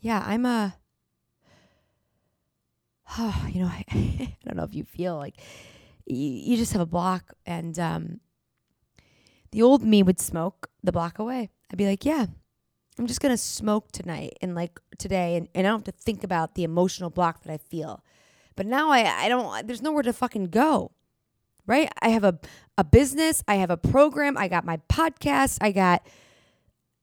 yeah, 0.00 0.22
I'm 0.26 0.44
a. 0.44 0.74
Oh, 3.18 3.46
you 3.52 3.62
know, 3.62 3.68
I, 3.68 3.84
I 3.90 4.36
don't 4.44 4.56
know 4.56 4.64
if 4.64 4.74
you 4.74 4.84
feel 4.84 5.16
like 5.16 5.36
you, 6.06 6.16
you 6.16 6.56
just 6.56 6.72
have 6.72 6.82
a 6.82 6.86
block, 6.86 7.32
and 7.46 7.78
um, 7.78 8.20
the 9.50 9.62
old 9.62 9.82
me 9.82 10.02
would 10.02 10.20
smoke 10.20 10.70
the 10.82 10.92
block 10.92 11.18
away. 11.18 11.50
I'd 11.70 11.78
be 11.78 11.86
like, 11.86 12.04
yeah, 12.04 12.26
I'm 12.98 13.06
just 13.06 13.20
gonna 13.20 13.36
smoke 13.36 13.92
tonight 13.92 14.36
and 14.40 14.54
like 14.54 14.78
today, 14.98 15.36
and, 15.36 15.48
and 15.54 15.66
I 15.66 15.70
don't 15.70 15.86
have 15.86 15.94
to 15.94 16.02
think 16.02 16.24
about 16.24 16.54
the 16.54 16.64
emotional 16.64 17.10
block 17.10 17.42
that 17.42 17.52
I 17.52 17.58
feel. 17.58 18.04
But 18.56 18.66
now 18.66 18.90
I, 18.90 19.24
I 19.24 19.28
don't. 19.28 19.66
There's 19.66 19.82
nowhere 19.82 20.02
to 20.02 20.12
fucking 20.12 20.46
go 20.46 20.92
right? 21.66 21.90
I 22.00 22.08
have 22.08 22.24
a, 22.24 22.38
a 22.76 22.84
business, 22.84 23.42
I 23.46 23.54
have 23.56 23.70
a 23.70 23.76
program, 23.76 24.36
I 24.36 24.48
got 24.48 24.64
my 24.64 24.78
podcast, 24.88 25.58
I 25.60 25.70
got 25.72 26.04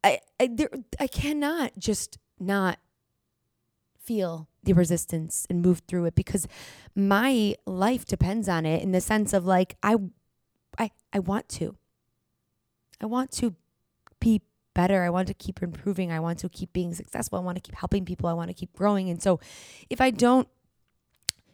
I 0.04 0.20
I, 0.40 0.50
there, 0.52 0.70
I 1.00 1.08
cannot 1.08 1.78
just 1.78 2.18
not 2.40 2.80
feel 4.02 4.49
the 4.64 4.74
resistance 4.74 5.48
and 5.50 5.62
move 5.62 5.82
through 5.88 6.06
it 6.06 6.16
because 6.16 6.48
my 6.96 7.56
life 7.66 8.06
depends 8.06 8.50
on 8.50 8.66
it 8.66 8.84
in 8.84 8.92
the 8.92 9.02
sense 9.02 9.34
of 9.34 9.46
like 9.46 9.76
I 9.82 9.96
I 10.78 10.92
I 11.14 11.20
want 11.20 11.50
to. 11.50 11.76
I 13.02 13.06
want 13.06 13.32
to 13.34 13.56
be 14.20 14.42
better. 14.74 15.04
I 15.04 15.10
want 15.10 15.28
to 15.28 15.34
keep 15.34 15.62
improving. 15.62 16.12
I 16.12 16.20
want 16.20 16.40
to 16.40 16.50
keep 16.50 16.74
being 16.74 16.94
successful. 16.94 17.40
I 17.40 17.42
want 17.42 17.56
to 17.58 17.62
keep 17.62 17.76
helping 17.76 18.06
people. 18.06 18.30
I 18.30 18.34
want 18.34 18.50
to 18.50 18.54
keep 18.54 18.74
growing. 18.74 19.10
And 19.10 19.22
so 19.22 19.40
if 19.90 20.02
I 20.02 20.12
don't 20.12 20.48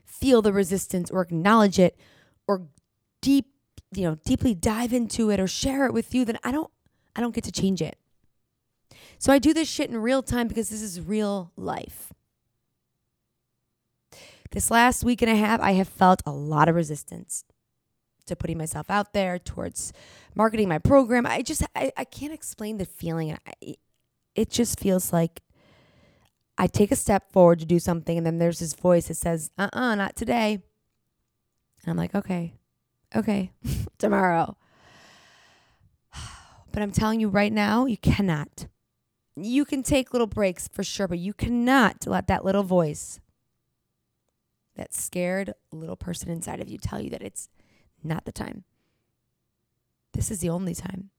feel 0.05 0.41
the 0.41 0.53
resistance 0.53 1.11
or 1.11 1.21
acknowledge 1.21 1.79
it 1.79 1.97
or 2.47 2.63
deep, 3.21 3.47
you 3.93 4.03
know, 4.03 4.15
deeply 4.25 4.53
dive 4.53 4.93
into 4.93 5.29
it 5.29 5.39
or 5.39 5.47
share 5.47 5.85
it 5.85 5.93
with 5.93 6.13
you, 6.13 6.25
then 6.25 6.39
I 6.43 6.51
don't 6.51 6.71
I 7.15 7.21
don't 7.21 7.33
get 7.33 7.43
to 7.45 7.51
change 7.51 7.81
it. 7.81 7.97
So 9.17 9.31
I 9.31 9.39
do 9.39 9.53
this 9.53 9.69
shit 9.69 9.89
in 9.89 9.97
real 9.97 10.21
time 10.21 10.47
because 10.47 10.69
this 10.69 10.81
is 10.81 10.99
real 10.99 11.51
life. 11.55 12.13
This 14.55 14.71
last 14.71 15.03
week 15.03 15.21
and 15.21 15.29
a 15.29 15.35
half, 15.35 15.59
I 15.59 15.73
have 15.73 15.89
felt 15.89 16.21
a 16.25 16.31
lot 16.31 16.69
of 16.69 16.75
resistance 16.75 17.43
to 18.25 18.37
putting 18.37 18.57
myself 18.57 18.89
out 18.89 19.11
there 19.11 19.37
towards 19.37 19.91
marketing 20.33 20.69
my 20.69 20.79
program. 20.79 21.25
I 21.25 21.41
just, 21.41 21.63
I, 21.75 21.91
I 21.97 22.05
can't 22.05 22.31
explain 22.31 22.77
the 22.77 22.85
feeling. 22.85 23.37
I, 23.45 23.75
it 24.33 24.49
just 24.49 24.79
feels 24.79 25.11
like 25.11 25.41
I 26.57 26.67
take 26.67 26.93
a 26.93 26.95
step 26.95 27.33
forward 27.33 27.59
to 27.59 27.65
do 27.65 27.79
something, 27.79 28.17
and 28.17 28.25
then 28.25 28.37
there's 28.37 28.59
this 28.59 28.73
voice 28.73 29.09
that 29.09 29.15
says, 29.15 29.51
uh 29.57 29.67
uh-uh, 29.73 29.81
uh, 29.81 29.95
not 29.95 30.15
today. 30.15 30.53
And 31.83 31.91
I'm 31.91 31.97
like, 31.97 32.15
okay, 32.15 32.53
okay, 33.13 33.51
tomorrow. 33.97 34.55
But 36.71 36.81
I'm 36.81 36.91
telling 36.91 37.19
you 37.19 37.27
right 37.27 37.51
now, 37.51 37.85
you 37.87 37.97
cannot. 37.97 38.67
You 39.35 39.65
can 39.65 39.83
take 39.83 40.13
little 40.13 40.27
breaks 40.27 40.69
for 40.69 40.83
sure, 40.83 41.09
but 41.09 41.19
you 41.19 41.33
cannot 41.33 42.07
let 42.07 42.27
that 42.27 42.43
little 42.43 42.63
voice, 42.63 43.19
that 44.75 44.93
scared 44.93 45.53
little 45.71 45.95
person 45.95 46.29
inside 46.29 46.59
of 46.59 46.69
you, 46.69 46.77
tell 46.77 47.01
you 47.01 47.09
that 47.09 47.21
it's 47.21 47.49
not 48.03 48.25
the 48.25 48.31
time. 48.31 48.63
This 50.13 50.31
is 50.31 50.39
the 50.39 50.49
only 50.49 50.75
time. 50.75 51.09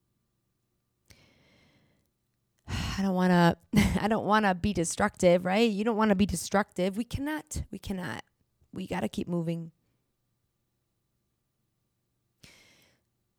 I 2.68 3.02
don't 3.02 3.14
want 3.14 3.30
to 3.30 3.56
I 4.02 4.08
don't 4.08 4.26
want 4.26 4.44
to 4.46 4.54
be 4.54 4.72
destructive, 4.72 5.44
right? 5.44 5.70
You 5.70 5.84
don't 5.84 5.96
want 5.96 6.10
to 6.10 6.14
be 6.14 6.26
destructive. 6.26 6.96
We 6.96 7.04
cannot. 7.04 7.62
We 7.70 7.78
cannot. 7.78 8.22
We 8.72 8.86
got 8.86 9.00
to 9.00 9.08
keep 9.08 9.28
moving. 9.28 9.72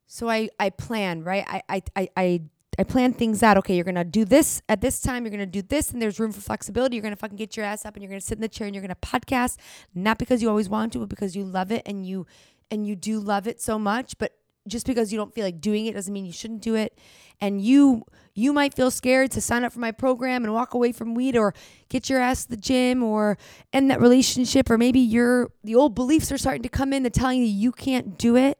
So 0.07 0.29
I 0.29 0.50
I 0.59 0.69
plan, 0.69 1.24
right? 1.24 1.45
I 1.47 1.62
I 1.69 1.81
I 1.95 2.09
I, 2.15 2.41
I 2.77 2.84
plan 2.84 3.13
things 3.13 3.41
out. 3.41 3.57
Okay, 3.57 3.75
you're 3.75 3.86
gonna 3.86 4.03
do 4.03 4.24
this 4.24 4.62
at 4.69 4.81
this 4.81 5.00
time. 5.01 5.24
You're 5.24 5.31
gonna 5.31 5.46
do 5.46 5.62
this, 5.62 5.91
and 5.91 6.01
there's 6.01 6.19
room 6.19 6.31
for 6.31 6.41
flexibility. 6.41 6.96
You're 6.96 7.03
gonna 7.03 7.15
fucking 7.15 7.38
get 7.38 7.57
your 7.57 7.65
ass 7.65 7.86
up, 7.86 7.96
and 7.96 8.03
you're 8.03 8.10
gonna 8.10 8.22
sit 8.22 8.38
in 8.38 8.41
the 8.41 8.48
chair, 8.48 8.67
and 8.67 8.75
you're 8.75 8.84
gonna 8.84 8.96
podcast, 8.96 9.57
not 9.96 10.17
because 10.19 10.41
you 10.41 10.50
always 10.50 10.69
want 10.69 10.93
to, 10.93 11.00
but 11.00 11.10
because 11.10 11.36
you 11.36 11.43
love 11.43 11.72
it, 11.72 11.81
and 11.86 12.05
you 12.05 12.27
and 12.69 12.86
you 12.86 12.96
do 12.96 13.19
love 13.19 13.48
it 13.48 13.62
so 13.62 13.79
much. 13.79 14.17
But 14.17 14.34
just 14.67 14.86
because 14.86 15.12
you 15.12 15.17
don't 15.17 15.34
feel 15.34 15.46
like 15.46 15.62
doing 15.62 15.86
it 15.86 15.93
doesn't 15.93 16.13
mean 16.13 16.25
you 16.25 16.34
shouldn't 16.34 16.62
do 16.62 16.75
it. 16.75 16.98
And 17.39 17.62
you 17.62 18.03
you 18.34 18.53
might 18.53 18.74
feel 18.74 18.91
scared 18.91 19.31
to 19.31 19.41
sign 19.41 19.63
up 19.63 19.74
for 19.74 19.79
my 19.79 19.91
program 19.91 20.43
and 20.43 20.53
walk 20.53 20.74
away 20.74 20.91
from 20.91 21.15
weed 21.15 21.36
or 21.36 21.53
get 21.89 22.10
your 22.10 22.19
ass 22.19 22.43
to 22.43 22.51
the 22.51 22.57
gym 22.57 23.01
or 23.01 23.38
end 23.74 23.89
that 23.89 24.00
relationship 24.00 24.69
or 24.69 24.77
maybe 24.77 25.00
your 25.00 25.51
the 25.63 25.75
old 25.75 25.96
beliefs 25.96 26.31
are 26.31 26.38
starting 26.38 26.63
to 26.63 26.69
come 26.69 26.93
in 26.93 27.05
and 27.05 27.13
telling 27.13 27.39
you 27.39 27.48
you 27.48 27.72
can't 27.72 28.17
do 28.17 28.36
it. 28.36 28.60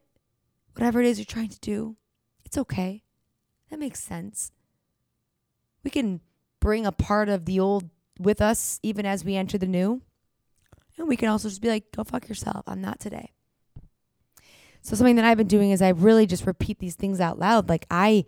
Whatever 0.74 1.00
it 1.00 1.06
is 1.06 1.18
you're 1.18 1.26
trying 1.26 1.48
to 1.48 1.60
do, 1.60 1.96
it's 2.44 2.58
okay. 2.58 3.02
That 3.70 3.78
makes 3.78 4.02
sense. 4.02 4.50
We 5.84 5.90
can 5.90 6.20
bring 6.60 6.86
a 6.86 6.92
part 6.92 7.28
of 7.28 7.44
the 7.44 7.60
old 7.60 7.90
with 8.18 8.40
us 8.40 8.80
even 8.82 9.06
as 9.06 9.24
we 9.24 9.36
enter 9.36 9.58
the 9.58 9.66
new. 9.66 10.02
And 10.96 11.06
we 11.06 11.16
can 11.16 11.28
also 11.28 11.48
just 11.48 11.62
be 11.62 11.68
like, 11.68 11.92
go 11.92 12.02
fuck 12.02 12.28
yourself. 12.28 12.64
I'm 12.66 12.80
not 12.80 12.98
today. 12.98 13.32
So 14.82 14.96
something 14.96 15.16
that 15.16 15.24
I've 15.24 15.36
been 15.36 15.46
doing 15.46 15.70
is 15.70 15.82
I 15.82 15.90
really 15.90 16.26
just 16.26 16.46
repeat 16.46 16.78
these 16.78 16.94
things 16.94 17.20
out 17.20 17.38
loud. 17.38 17.68
Like 17.68 17.86
I 17.90 18.24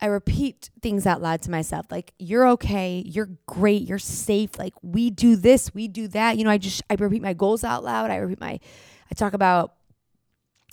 I 0.00 0.06
repeat 0.06 0.70
things 0.80 1.06
out 1.06 1.22
loud 1.22 1.42
to 1.42 1.50
myself. 1.50 1.86
Like 1.90 2.12
you're 2.18 2.46
okay, 2.48 3.02
you're 3.06 3.30
great, 3.46 3.82
you're 3.82 3.98
safe. 3.98 4.58
Like 4.58 4.74
we 4.82 5.10
do 5.10 5.36
this, 5.36 5.72
we 5.74 5.88
do 5.88 6.08
that. 6.08 6.36
You 6.36 6.44
know, 6.44 6.50
I 6.50 6.58
just 6.58 6.82
I 6.90 6.94
repeat 6.94 7.22
my 7.22 7.34
goals 7.34 7.64
out 7.64 7.84
loud. 7.84 8.10
I 8.10 8.16
repeat 8.16 8.40
my 8.40 8.58
I 9.10 9.14
talk 9.14 9.32
about 9.32 9.74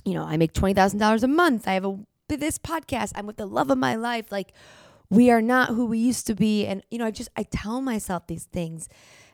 you 0.05 0.13
know, 0.13 0.23
I 0.23 0.37
make 0.37 0.53
$20,000 0.53 1.23
a 1.23 1.27
month. 1.27 1.67
I 1.67 1.73
have 1.73 1.85
a 1.85 1.99
this 2.37 2.57
podcast. 2.57 3.11
I'm 3.15 3.25
with 3.25 3.37
the 3.37 3.45
love 3.45 3.69
of 3.69 3.77
my 3.77 3.95
life. 3.95 4.31
Like 4.31 4.53
we 5.09 5.31
are 5.31 5.41
not 5.41 5.69
who 5.69 5.85
we 5.85 5.97
used 5.97 6.27
to 6.27 6.35
be 6.35 6.65
and 6.65 6.83
you 6.91 6.97
know, 6.97 7.05
I 7.05 7.11
just 7.11 7.29
I 7.35 7.43
tell 7.43 7.81
myself 7.81 8.27
these 8.27 8.45
things 8.45 8.89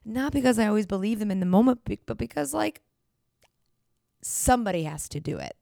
not 0.05 0.31
because 0.31 0.59
I 0.59 0.67
always 0.67 0.85
believe 0.85 1.19
them 1.19 1.31
in 1.31 1.39
the 1.39 1.45
moment, 1.47 1.81
but 2.05 2.17
because 2.17 2.53
like 2.53 2.81
somebody 4.21 4.83
has 4.83 5.09
to 5.09 5.19
do 5.19 5.37
it. 5.37 5.55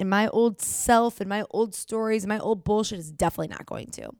And 0.00 0.10
my 0.10 0.28
old 0.28 0.60
self 0.60 1.20
and 1.20 1.28
my 1.28 1.44
old 1.50 1.74
stories, 1.74 2.24
and 2.24 2.28
my 2.28 2.38
old 2.38 2.64
bullshit 2.64 2.98
is 2.98 3.12
definitely 3.12 3.48
not 3.48 3.66
going 3.66 3.88
to. 3.88 4.10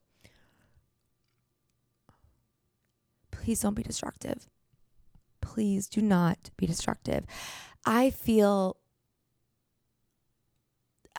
Please 3.30 3.60
don't 3.60 3.74
be 3.74 3.82
destructive. 3.82 4.48
Please 5.40 5.88
do 5.88 6.00
not 6.00 6.50
be 6.56 6.66
destructive. 6.66 7.24
I 7.84 8.10
feel 8.10 8.76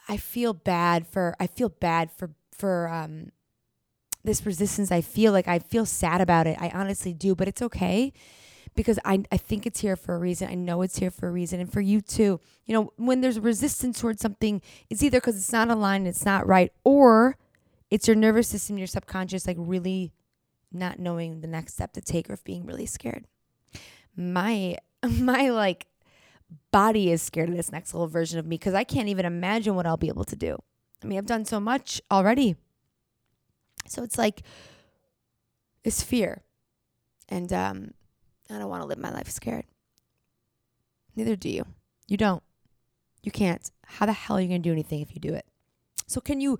I 0.08 0.16
feel 0.16 0.52
bad 0.52 1.06
for 1.06 1.34
I 1.40 1.46
feel 1.46 1.68
bad 1.68 2.10
for 2.10 2.30
for 2.52 2.88
um 2.88 3.32
this 4.24 4.44
resistance 4.44 4.90
I 4.90 5.00
feel 5.00 5.32
like 5.32 5.48
I 5.48 5.58
feel 5.58 5.86
sad 5.86 6.20
about 6.20 6.46
it. 6.46 6.56
I 6.60 6.70
honestly 6.74 7.12
do, 7.12 7.34
but 7.34 7.48
it's 7.48 7.62
okay 7.62 8.12
because 8.76 8.98
I, 9.04 9.24
I 9.32 9.38
think 9.38 9.66
it's 9.66 9.80
here 9.80 9.96
for 9.96 10.14
a 10.14 10.18
reason. 10.18 10.48
I 10.48 10.54
know 10.54 10.82
it's 10.82 10.98
here 10.98 11.10
for 11.10 11.28
a 11.28 11.32
reason. 11.32 11.58
And 11.58 11.72
for 11.72 11.80
you 11.80 12.00
too, 12.00 12.38
you 12.66 12.74
know, 12.74 12.92
when 12.96 13.22
there's 13.22 13.40
resistance 13.40 14.00
towards 14.00 14.20
something, 14.20 14.60
it's 14.90 15.02
either 15.02 15.18
because 15.18 15.36
it's 15.36 15.52
not 15.52 15.70
aligned, 15.70 16.06
it's 16.06 16.24
not 16.24 16.46
right, 16.46 16.72
or 16.84 17.36
it's 17.90 18.06
your 18.06 18.16
nervous 18.16 18.48
system, 18.48 18.76
your 18.76 18.86
subconscious, 18.86 19.46
like 19.46 19.56
really 19.58 20.12
not 20.70 20.98
knowing 20.98 21.40
the 21.40 21.46
next 21.46 21.74
step 21.74 21.92
to 21.94 22.00
take 22.00 22.28
or 22.28 22.38
being 22.44 22.66
really 22.66 22.86
scared. 22.86 23.24
My, 24.14 24.76
my 25.08 25.48
like 25.48 25.86
body 26.70 27.10
is 27.10 27.22
scared 27.22 27.48
of 27.48 27.56
this 27.56 27.72
next 27.72 27.94
little 27.94 28.08
version 28.08 28.38
of 28.38 28.46
me 28.46 28.56
because 28.56 28.74
I 28.74 28.84
can't 28.84 29.08
even 29.08 29.24
imagine 29.24 29.74
what 29.74 29.86
I'll 29.86 29.96
be 29.96 30.08
able 30.08 30.24
to 30.24 30.36
do. 30.36 30.58
I 31.02 31.06
mean, 31.06 31.18
I've 31.18 31.26
done 31.26 31.44
so 31.44 31.60
much 31.60 32.00
already. 32.10 32.56
So 33.86 34.02
it's 34.02 34.18
like, 34.18 34.42
it's 35.84 36.02
fear. 36.02 36.42
And 37.28 37.52
um, 37.52 37.94
I 38.50 38.58
don't 38.58 38.68
want 38.68 38.82
to 38.82 38.88
live 38.88 38.98
my 38.98 39.10
life 39.12 39.28
scared. 39.28 39.64
Neither 41.14 41.36
do 41.36 41.48
you. 41.48 41.64
You 42.08 42.16
don't. 42.16 42.42
You 43.22 43.32
can't. 43.32 43.70
How 43.84 44.06
the 44.06 44.12
hell 44.12 44.36
are 44.36 44.40
you 44.40 44.48
going 44.48 44.62
to 44.62 44.68
do 44.68 44.72
anything 44.72 45.00
if 45.00 45.14
you 45.14 45.20
do 45.20 45.34
it? 45.34 45.46
So, 46.06 46.20
can 46.20 46.40
you 46.40 46.58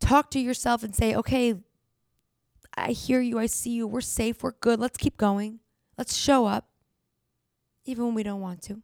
talk 0.00 0.30
to 0.32 0.40
yourself 0.40 0.82
and 0.82 0.94
say, 0.94 1.14
okay, 1.14 1.54
I 2.76 2.92
hear 2.92 3.20
you. 3.20 3.38
I 3.38 3.46
see 3.46 3.70
you. 3.70 3.86
We're 3.86 4.00
safe. 4.00 4.42
We're 4.42 4.52
good. 4.52 4.80
Let's 4.80 4.96
keep 4.96 5.16
going. 5.16 5.60
Let's 5.96 6.16
show 6.16 6.46
up, 6.46 6.68
even 7.84 8.06
when 8.06 8.14
we 8.14 8.22
don't 8.22 8.40
want 8.40 8.62
to. 8.62 8.82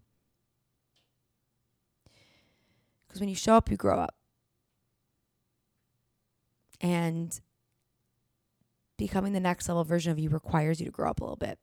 Because 3.14 3.20
when 3.20 3.28
you 3.28 3.36
show 3.36 3.54
up, 3.54 3.70
you 3.70 3.76
grow 3.76 3.96
up. 3.96 4.16
And 6.80 7.40
becoming 8.98 9.32
the 9.32 9.38
next 9.38 9.68
level 9.68 9.84
version 9.84 10.10
of 10.10 10.18
you 10.18 10.28
requires 10.28 10.80
you 10.80 10.86
to 10.86 10.90
grow 10.90 11.10
up 11.10 11.20
a 11.20 11.22
little 11.22 11.36
bit 11.36 11.60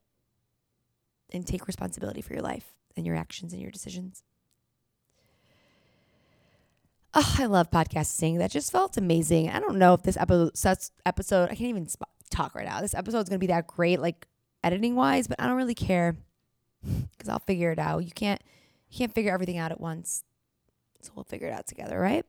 and 1.33 1.45
take 1.45 1.67
responsibility 1.67 2.21
for 2.21 2.31
your 2.31 2.41
life 2.41 2.73
and 2.95 3.05
your 3.05 3.17
actions 3.17 3.51
and 3.51 3.61
your 3.61 3.69
decisions. 3.69 4.23
Oh, 7.13 7.35
I 7.37 7.47
love 7.47 7.69
podcasting. 7.69 8.37
That 8.37 8.51
just 8.51 8.71
felt 8.71 8.95
amazing. 8.95 9.49
I 9.49 9.59
don't 9.59 9.77
know 9.77 9.93
if 9.93 10.03
this 10.03 10.15
episode, 10.15 10.53
episode 11.05 11.49
I 11.49 11.55
can't 11.55 11.69
even 11.69 11.87
talk 12.29 12.55
right 12.55 12.65
now. 12.65 12.79
This 12.79 12.95
episode 12.95 13.19
is 13.19 13.27
going 13.27 13.41
to 13.41 13.45
be 13.45 13.47
that 13.47 13.67
great, 13.67 13.99
like 13.99 14.25
editing 14.63 14.95
wise, 14.95 15.27
but 15.27 15.37
I 15.37 15.47
don't 15.47 15.57
really 15.57 15.75
care 15.75 16.15
because 16.81 17.27
I'll 17.27 17.39
figure 17.39 17.73
it 17.73 17.79
out. 17.79 18.05
You 18.05 18.11
can't, 18.11 18.41
you 18.89 18.99
can't 18.99 19.13
figure 19.13 19.33
everything 19.33 19.57
out 19.57 19.73
at 19.73 19.81
once. 19.81 20.23
So 21.01 21.11
we'll 21.15 21.23
figure 21.23 21.47
it 21.47 21.53
out 21.53 21.67
together, 21.67 21.99
right? 21.99 22.25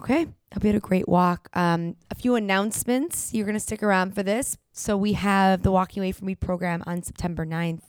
Okay. 0.00 0.26
Hope 0.52 0.64
you 0.64 0.68
had 0.68 0.76
a 0.76 0.80
great 0.80 1.08
walk. 1.08 1.48
Um, 1.54 1.96
a 2.10 2.14
few 2.14 2.34
announcements. 2.34 3.32
You're 3.32 3.46
going 3.46 3.54
to 3.54 3.60
stick 3.60 3.82
around 3.82 4.14
for 4.14 4.22
this. 4.22 4.58
So 4.72 4.96
we 4.96 5.12
have 5.12 5.62
the 5.62 5.70
Walking 5.70 6.02
Away 6.02 6.12
From 6.12 6.26
Me 6.26 6.34
program 6.34 6.82
on 6.86 7.02
September 7.02 7.46
9th. 7.46 7.82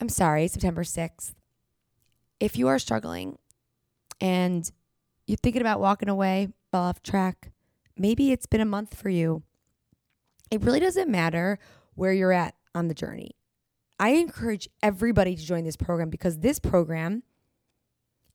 I'm 0.00 0.08
sorry, 0.08 0.48
September 0.48 0.82
6th. 0.82 1.34
If 2.40 2.56
you 2.56 2.68
are 2.68 2.78
struggling 2.78 3.38
and 4.20 4.70
you're 5.26 5.36
thinking 5.36 5.62
about 5.62 5.78
walking 5.80 6.08
away, 6.08 6.48
fell 6.70 6.82
off 6.82 7.02
track, 7.02 7.52
maybe 7.96 8.32
it's 8.32 8.46
been 8.46 8.60
a 8.60 8.64
month 8.66 8.94
for 8.94 9.10
you. 9.10 9.42
It 10.50 10.62
really 10.62 10.80
doesn't 10.80 11.08
matter 11.08 11.58
where 11.94 12.12
you're 12.12 12.32
at 12.32 12.54
on 12.74 12.88
the 12.88 12.94
journey. 12.94 13.36
I 14.00 14.10
encourage 14.10 14.68
everybody 14.82 15.36
to 15.36 15.42
join 15.44 15.64
this 15.64 15.76
program 15.76 16.10
because 16.10 16.38
this 16.38 16.58
program 16.58 17.22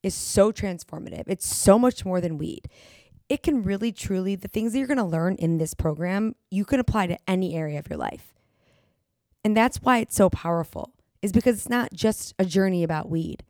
is 0.02 0.14
so 0.14 0.52
transformative. 0.52 1.24
It's 1.26 1.46
so 1.54 1.78
much 1.78 2.04
more 2.04 2.20
than 2.20 2.38
weed. 2.38 2.68
It 3.28 3.42
can 3.42 3.62
really, 3.62 3.92
truly, 3.92 4.36
the 4.36 4.48
things 4.48 4.72
that 4.72 4.78
you're 4.78 4.88
going 4.88 4.98
to 4.98 5.04
learn 5.04 5.34
in 5.34 5.58
this 5.58 5.74
program, 5.74 6.34
you 6.50 6.64
can 6.64 6.80
apply 6.80 7.08
to 7.08 7.18
any 7.28 7.54
area 7.54 7.78
of 7.78 7.88
your 7.90 7.98
life. 7.98 8.32
And 9.44 9.56
that's 9.56 9.82
why 9.82 9.98
it's 9.98 10.16
so 10.16 10.30
powerful, 10.30 10.92
is 11.20 11.32
because 11.32 11.56
it's 11.56 11.68
not 11.68 11.92
just 11.92 12.34
a 12.38 12.44
journey 12.44 12.82
about 12.82 13.10
weed. 13.10 13.44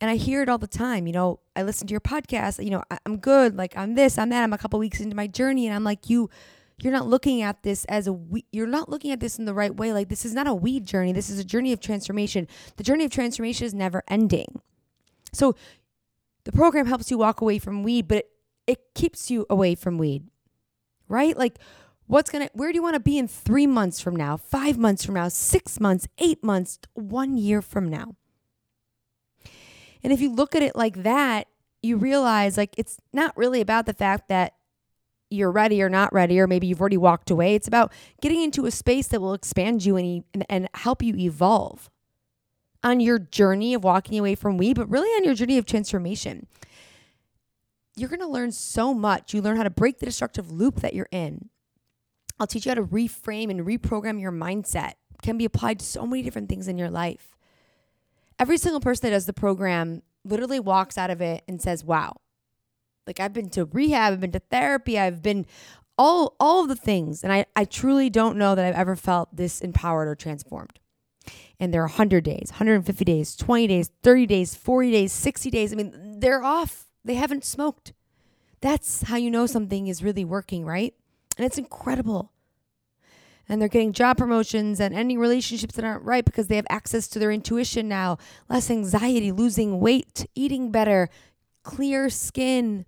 And 0.00 0.10
I 0.10 0.16
hear 0.16 0.42
it 0.42 0.48
all 0.48 0.58
the 0.58 0.66
time. 0.66 1.06
You 1.06 1.12
know, 1.12 1.40
I 1.54 1.62
listen 1.62 1.86
to 1.86 1.92
your 1.92 2.00
podcast, 2.00 2.62
you 2.62 2.70
know, 2.70 2.82
I'm 3.04 3.16
good, 3.16 3.56
like 3.56 3.76
I'm 3.76 3.94
this, 3.94 4.18
I'm 4.18 4.28
that. 4.28 4.42
I'm 4.42 4.52
a 4.52 4.58
couple 4.58 4.78
weeks 4.78 5.00
into 5.00 5.16
my 5.16 5.26
journey 5.26 5.66
and 5.66 5.74
I'm 5.74 5.84
like, 5.84 6.10
you 6.10 6.30
you're 6.78 6.92
not 6.92 7.06
looking 7.06 7.40
at 7.40 7.62
this 7.62 7.86
as 7.86 8.06
a 8.06 8.12
we- 8.12 8.44
you're 8.52 8.66
not 8.66 8.90
looking 8.90 9.10
at 9.10 9.20
this 9.20 9.38
in 9.38 9.46
the 9.46 9.54
right 9.54 9.74
way. 9.74 9.94
Like 9.94 10.10
this 10.10 10.26
is 10.26 10.34
not 10.34 10.46
a 10.46 10.54
weed 10.54 10.84
journey. 10.84 11.12
This 11.12 11.30
is 11.30 11.38
a 11.38 11.44
journey 11.44 11.72
of 11.72 11.80
transformation. 11.80 12.46
The 12.76 12.84
journey 12.84 13.06
of 13.06 13.10
transformation 13.10 13.66
is 13.66 13.72
never 13.72 14.02
ending. 14.08 14.60
So 15.32 15.56
the 16.46 16.52
program 16.52 16.86
helps 16.86 17.10
you 17.10 17.18
walk 17.18 17.40
away 17.40 17.58
from 17.58 17.82
weed, 17.82 18.06
but 18.06 18.18
it, 18.18 18.30
it 18.68 18.78
keeps 18.94 19.32
you 19.32 19.46
away 19.50 19.74
from 19.74 19.98
weed, 19.98 20.28
right? 21.08 21.36
Like, 21.36 21.58
what's 22.06 22.30
gonna, 22.30 22.48
where 22.52 22.70
do 22.70 22.76
you 22.76 22.84
wanna 22.84 23.00
be 23.00 23.18
in 23.18 23.26
three 23.26 23.66
months 23.66 24.00
from 24.00 24.14
now, 24.14 24.36
five 24.36 24.78
months 24.78 25.04
from 25.04 25.16
now, 25.16 25.26
six 25.26 25.80
months, 25.80 26.06
eight 26.18 26.44
months, 26.44 26.78
one 26.94 27.36
year 27.36 27.60
from 27.60 27.88
now? 27.88 28.14
And 30.04 30.12
if 30.12 30.20
you 30.20 30.32
look 30.32 30.54
at 30.54 30.62
it 30.62 30.76
like 30.76 31.02
that, 31.02 31.48
you 31.82 31.96
realize 31.96 32.56
like 32.56 32.76
it's 32.78 32.96
not 33.12 33.36
really 33.36 33.60
about 33.60 33.86
the 33.86 33.92
fact 33.92 34.28
that 34.28 34.54
you're 35.28 35.50
ready 35.50 35.82
or 35.82 35.88
not 35.88 36.12
ready, 36.12 36.38
or 36.38 36.46
maybe 36.46 36.68
you've 36.68 36.80
already 36.80 36.96
walked 36.96 37.28
away. 37.28 37.56
It's 37.56 37.66
about 37.66 37.92
getting 38.22 38.40
into 38.40 38.66
a 38.66 38.70
space 38.70 39.08
that 39.08 39.20
will 39.20 39.34
expand 39.34 39.84
you 39.84 39.96
and, 39.96 40.22
and, 40.32 40.46
and 40.48 40.68
help 40.74 41.02
you 41.02 41.16
evolve 41.16 41.90
on 42.86 43.00
your 43.00 43.18
journey 43.18 43.74
of 43.74 43.82
walking 43.82 44.16
away 44.18 44.36
from 44.36 44.56
weed, 44.56 44.76
but 44.76 44.88
really 44.88 45.08
on 45.08 45.24
your 45.24 45.34
journey 45.34 45.58
of 45.58 45.66
transformation. 45.66 46.46
You're 47.96 48.08
going 48.08 48.20
to 48.20 48.28
learn 48.28 48.52
so 48.52 48.94
much. 48.94 49.34
You 49.34 49.42
learn 49.42 49.56
how 49.56 49.64
to 49.64 49.70
break 49.70 49.98
the 49.98 50.06
destructive 50.06 50.52
loop 50.52 50.80
that 50.80 50.94
you're 50.94 51.08
in. 51.10 51.48
I'll 52.38 52.46
teach 52.46 52.64
you 52.64 52.70
how 52.70 52.76
to 52.76 52.84
reframe 52.84 53.50
and 53.50 53.66
reprogram 53.66 54.20
your 54.20 54.30
mindset. 54.30 54.92
It 55.14 55.22
can 55.22 55.36
be 55.36 55.44
applied 55.44 55.80
to 55.80 55.84
so 55.84 56.06
many 56.06 56.22
different 56.22 56.48
things 56.48 56.68
in 56.68 56.78
your 56.78 56.90
life. 56.90 57.36
Every 58.38 58.56
single 58.56 58.80
person 58.80 59.08
that 59.08 59.16
does 59.16 59.26
the 59.26 59.32
program 59.32 60.02
literally 60.24 60.60
walks 60.60 60.96
out 60.96 61.10
of 61.10 61.20
it 61.20 61.42
and 61.48 61.60
says, 61.60 61.82
"Wow. 61.82 62.16
Like 63.06 63.18
I've 63.18 63.32
been 63.32 63.48
to 63.50 63.64
rehab, 63.64 64.12
I've 64.12 64.20
been 64.20 64.32
to 64.32 64.38
therapy, 64.38 64.98
I've 64.98 65.22
been 65.22 65.46
all 65.98 66.36
all 66.38 66.62
of 66.62 66.68
the 66.68 66.76
things 66.76 67.24
and 67.24 67.32
I 67.32 67.46
I 67.56 67.64
truly 67.64 68.10
don't 68.10 68.36
know 68.36 68.54
that 68.54 68.64
I've 68.64 68.74
ever 68.74 68.94
felt 68.94 69.34
this 69.34 69.60
empowered 69.60 70.06
or 70.06 70.14
transformed." 70.14 70.78
And 71.58 71.72
they're 71.72 71.82
100 71.82 72.24
days, 72.24 72.48
150 72.50 73.04
days, 73.04 73.36
20 73.36 73.66
days, 73.66 73.90
30 74.02 74.26
days, 74.26 74.54
40 74.54 74.90
days, 74.90 75.12
60 75.12 75.50
days. 75.50 75.72
I 75.72 75.76
mean, 75.76 76.20
they're 76.20 76.42
off 76.42 76.86
They 77.04 77.14
haven't 77.14 77.44
smoked. 77.44 77.92
That's 78.60 79.02
how 79.02 79.16
you 79.16 79.30
know 79.30 79.46
something 79.46 79.86
is 79.86 80.02
really 80.02 80.24
working, 80.24 80.64
right? 80.64 80.94
And 81.36 81.46
it's 81.46 81.58
incredible. 81.58 82.32
And 83.48 83.60
they're 83.60 83.68
getting 83.68 83.92
job 83.92 84.16
promotions 84.16 84.80
and 84.80 84.92
ending 84.92 85.20
relationships 85.20 85.76
that 85.76 85.84
aren't 85.84 86.02
right 86.02 86.24
because 86.24 86.48
they 86.48 86.56
have 86.56 86.66
access 86.68 87.06
to 87.08 87.20
their 87.20 87.30
intuition 87.30 87.88
now, 87.88 88.18
less 88.48 88.70
anxiety, 88.70 89.30
losing 89.30 89.78
weight, 89.78 90.26
eating 90.34 90.72
better, 90.72 91.08
clear 91.62 92.10
skin, 92.10 92.86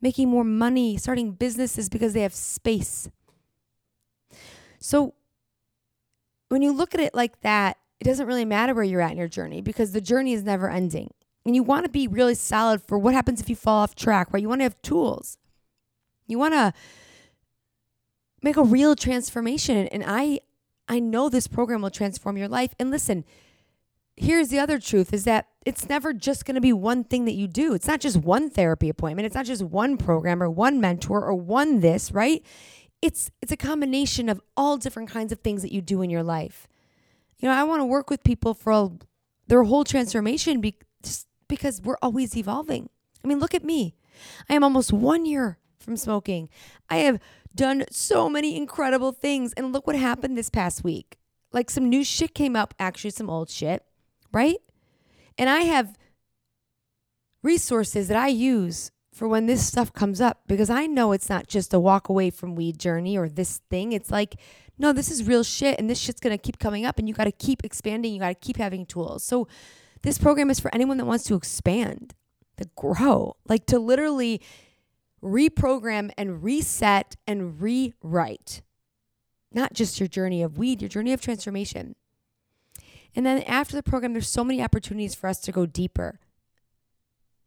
making 0.00 0.28
more 0.28 0.44
money, 0.44 0.96
starting 0.96 1.32
businesses 1.32 1.88
because 1.88 2.14
they 2.14 2.22
have 2.22 2.34
space. 2.34 3.08
So 4.80 5.14
when 6.48 6.62
you 6.62 6.72
look 6.72 6.94
at 6.94 7.00
it 7.00 7.14
like 7.14 7.40
that, 7.40 7.78
it 8.00 8.04
doesn't 8.04 8.26
really 8.26 8.44
matter 8.44 8.74
where 8.74 8.84
you're 8.84 9.00
at 9.00 9.12
in 9.12 9.18
your 9.18 9.28
journey 9.28 9.60
because 9.60 9.92
the 9.92 10.00
journey 10.00 10.32
is 10.32 10.44
never 10.44 10.70
ending. 10.70 11.10
And 11.44 11.54
you 11.54 11.62
want 11.62 11.84
to 11.84 11.90
be 11.90 12.08
really 12.08 12.34
solid 12.34 12.82
for 12.82 12.98
what 12.98 13.14
happens 13.14 13.40
if 13.40 13.48
you 13.48 13.56
fall 13.56 13.82
off 13.82 13.94
track, 13.94 14.32
right? 14.32 14.42
You 14.42 14.48
want 14.48 14.60
to 14.60 14.64
have 14.64 14.80
tools. 14.82 15.38
You 16.26 16.38
want 16.38 16.54
to 16.54 16.72
make 18.42 18.56
a 18.56 18.62
real 18.62 18.96
transformation. 18.96 19.86
And 19.88 20.04
I 20.06 20.40
I 20.88 21.00
know 21.00 21.28
this 21.28 21.48
program 21.48 21.82
will 21.82 21.90
transform 21.90 22.36
your 22.36 22.48
life. 22.48 22.74
And 22.78 22.90
listen, 22.90 23.24
here's 24.16 24.48
the 24.48 24.58
other 24.58 24.78
truth 24.78 25.12
is 25.12 25.24
that 25.24 25.48
it's 25.64 25.88
never 25.88 26.12
just 26.12 26.44
going 26.44 26.54
to 26.54 26.60
be 26.60 26.72
one 26.72 27.04
thing 27.04 27.24
that 27.24 27.34
you 27.34 27.48
do. 27.48 27.74
It's 27.74 27.88
not 27.88 28.00
just 28.00 28.16
one 28.16 28.50
therapy 28.50 28.88
appointment. 28.88 29.26
It's 29.26 29.34
not 29.34 29.46
just 29.46 29.62
one 29.62 29.96
program 29.96 30.42
or 30.42 30.48
one 30.48 30.80
mentor 30.80 31.24
or 31.24 31.34
one 31.34 31.80
this, 31.80 32.12
right? 32.12 32.44
It's 33.02 33.30
it's 33.40 33.52
a 33.52 33.56
combination 33.56 34.28
of 34.28 34.40
all 34.56 34.76
different 34.76 35.10
kinds 35.10 35.32
of 35.32 35.40
things 35.40 35.62
that 35.62 35.72
you 35.72 35.80
do 35.80 36.02
in 36.02 36.10
your 36.10 36.22
life. 36.22 36.66
You 37.38 37.48
know, 37.48 37.54
I 37.54 37.64
want 37.64 37.80
to 37.80 37.84
work 37.84 38.08
with 38.08 38.24
people 38.24 38.54
for 38.54 38.72
a, 38.72 38.90
their 39.46 39.64
whole 39.64 39.84
transformation 39.84 40.60
be, 40.60 40.78
just 41.02 41.26
because 41.48 41.82
we're 41.82 41.98
always 42.00 42.36
evolving. 42.36 42.88
I 43.22 43.28
mean, 43.28 43.38
look 43.38 43.54
at 43.54 43.64
me. 43.64 43.94
I 44.48 44.54
am 44.54 44.64
almost 44.64 44.92
1 44.92 45.26
year 45.26 45.58
from 45.78 45.96
smoking. 45.96 46.48
I 46.88 46.98
have 46.98 47.20
done 47.54 47.84
so 47.90 48.28
many 48.28 48.56
incredible 48.56 49.12
things 49.12 49.52
and 49.52 49.72
look 49.72 49.86
what 49.86 49.96
happened 49.96 50.36
this 50.36 50.50
past 50.50 50.82
week. 50.82 51.18
Like 51.52 51.70
some 51.70 51.88
new 51.88 52.04
shit 52.04 52.34
came 52.34 52.56
up, 52.56 52.74
actually 52.78 53.10
some 53.10 53.30
old 53.30 53.50
shit, 53.50 53.84
right? 54.32 54.58
And 55.38 55.48
I 55.48 55.60
have 55.60 55.96
resources 57.42 58.08
that 58.08 58.16
I 58.16 58.28
use 58.28 58.90
for 59.16 59.26
when 59.26 59.46
this 59.46 59.66
stuff 59.66 59.94
comes 59.94 60.20
up 60.20 60.42
because 60.46 60.68
I 60.68 60.86
know 60.86 61.12
it's 61.12 61.30
not 61.30 61.46
just 61.46 61.72
a 61.72 61.80
walk 61.80 62.10
away 62.10 62.28
from 62.28 62.54
weed 62.54 62.78
journey 62.78 63.16
or 63.16 63.30
this 63.30 63.62
thing. 63.70 63.92
It's 63.92 64.10
like, 64.10 64.36
no, 64.76 64.92
this 64.92 65.10
is 65.10 65.26
real 65.26 65.42
shit 65.42 65.78
and 65.78 65.88
this 65.88 65.98
shit's 65.98 66.20
going 66.20 66.36
to 66.36 66.42
keep 66.42 66.58
coming 66.58 66.84
up 66.84 66.98
and 66.98 67.08
you 67.08 67.14
got 67.14 67.24
to 67.24 67.32
keep 67.32 67.64
expanding. 67.64 68.12
You 68.12 68.20
got 68.20 68.28
to 68.28 68.34
keep 68.34 68.58
having 68.58 68.84
tools. 68.84 69.24
So, 69.24 69.48
this 70.02 70.18
program 70.18 70.50
is 70.50 70.60
for 70.60 70.72
anyone 70.74 70.98
that 70.98 71.06
wants 71.06 71.24
to 71.24 71.34
expand, 71.34 72.14
to 72.58 72.68
grow, 72.76 73.36
like 73.48 73.64
to 73.66 73.78
literally 73.78 74.42
reprogram 75.24 76.10
and 76.18 76.44
reset 76.44 77.16
and 77.26 77.58
rewrite. 77.60 78.60
Not 79.50 79.72
just 79.72 79.98
your 79.98 80.08
journey 80.08 80.42
of 80.42 80.58
weed, 80.58 80.82
your 80.82 80.90
journey 80.90 81.14
of 81.14 81.22
transformation. 81.22 81.96
And 83.16 83.24
then 83.24 83.42
after 83.44 83.74
the 83.74 83.82
program, 83.82 84.12
there's 84.12 84.28
so 84.28 84.44
many 84.44 84.62
opportunities 84.62 85.14
for 85.14 85.26
us 85.26 85.40
to 85.40 85.52
go 85.52 85.64
deeper. 85.64 86.20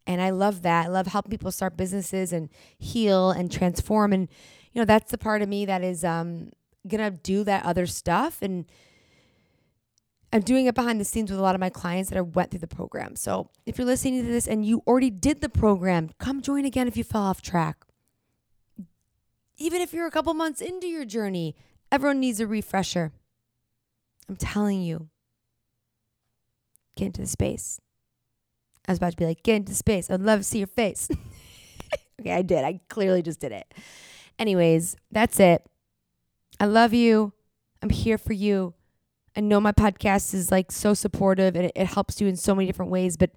And 0.06 0.20
I 0.20 0.30
love 0.30 0.62
that. 0.62 0.86
I 0.86 0.88
love 0.88 1.06
helping 1.06 1.30
people 1.30 1.52
start 1.52 1.76
businesses 1.76 2.32
and 2.32 2.48
heal 2.78 3.30
and 3.30 3.50
transform. 3.50 4.12
And, 4.12 4.28
you 4.72 4.80
know, 4.80 4.84
that's 4.84 5.10
the 5.10 5.18
part 5.18 5.42
of 5.42 5.48
me 5.48 5.66
that 5.66 5.82
is 5.82 6.04
um, 6.04 6.50
going 6.88 7.00
to 7.00 7.10
do 7.10 7.44
that 7.44 7.64
other 7.64 7.86
stuff. 7.86 8.42
And 8.42 8.64
I'm 10.32 10.42
doing 10.42 10.66
it 10.66 10.74
behind 10.74 11.00
the 11.00 11.04
scenes 11.04 11.30
with 11.30 11.40
a 11.40 11.42
lot 11.42 11.54
of 11.54 11.60
my 11.60 11.70
clients 11.70 12.10
that 12.10 12.18
I 12.18 12.22
went 12.22 12.50
through 12.50 12.60
the 12.60 12.66
program. 12.66 13.16
So 13.16 13.50
if 13.66 13.78
you're 13.78 13.86
listening 13.86 14.24
to 14.24 14.30
this 14.30 14.46
and 14.46 14.64
you 14.64 14.82
already 14.86 15.10
did 15.10 15.40
the 15.40 15.48
program, 15.48 16.10
come 16.18 16.40
join 16.40 16.64
again 16.64 16.88
if 16.88 16.96
you 16.96 17.04
fell 17.04 17.22
off 17.22 17.42
track. 17.42 17.84
Even 19.58 19.82
if 19.82 19.92
you're 19.92 20.06
a 20.06 20.10
couple 20.10 20.32
months 20.32 20.60
into 20.60 20.86
your 20.86 21.04
journey, 21.04 21.54
everyone 21.92 22.20
needs 22.20 22.40
a 22.40 22.46
refresher. 22.46 23.12
I'm 24.28 24.36
telling 24.36 24.80
you, 24.80 25.08
get 26.96 27.06
into 27.06 27.20
the 27.22 27.26
space. 27.26 27.80
I 28.88 28.92
was 28.92 28.98
about 28.98 29.12
to 29.12 29.16
be 29.16 29.26
like, 29.26 29.42
get 29.42 29.56
into 29.56 29.74
space. 29.74 30.10
I'd 30.10 30.20
love 30.20 30.40
to 30.40 30.44
see 30.44 30.58
your 30.58 30.66
face. 30.66 31.08
okay, 32.20 32.32
I 32.32 32.42
did. 32.42 32.64
I 32.64 32.80
clearly 32.88 33.22
just 33.22 33.40
did 33.40 33.52
it. 33.52 33.72
Anyways, 34.38 34.96
that's 35.10 35.38
it. 35.38 35.64
I 36.58 36.66
love 36.66 36.92
you. 36.92 37.32
I'm 37.82 37.90
here 37.90 38.18
for 38.18 38.32
you. 38.32 38.74
I 39.36 39.40
know 39.40 39.60
my 39.60 39.72
podcast 39.72 40.34
is 40.34 40.50
like 40.50 40.72
so 40.72 40.92
supportive 40.94 41.54
and 41.56 41.66
it, 41.66 41.72
it 41.76 41.86
helps 41.86 42.20
you 42.20 42.26
in 42.26 42.36
so 42.36 42.54
many 42.54 42.66
different 42.66 42.90
ways, 42.90 43.16
but 43.16 43.30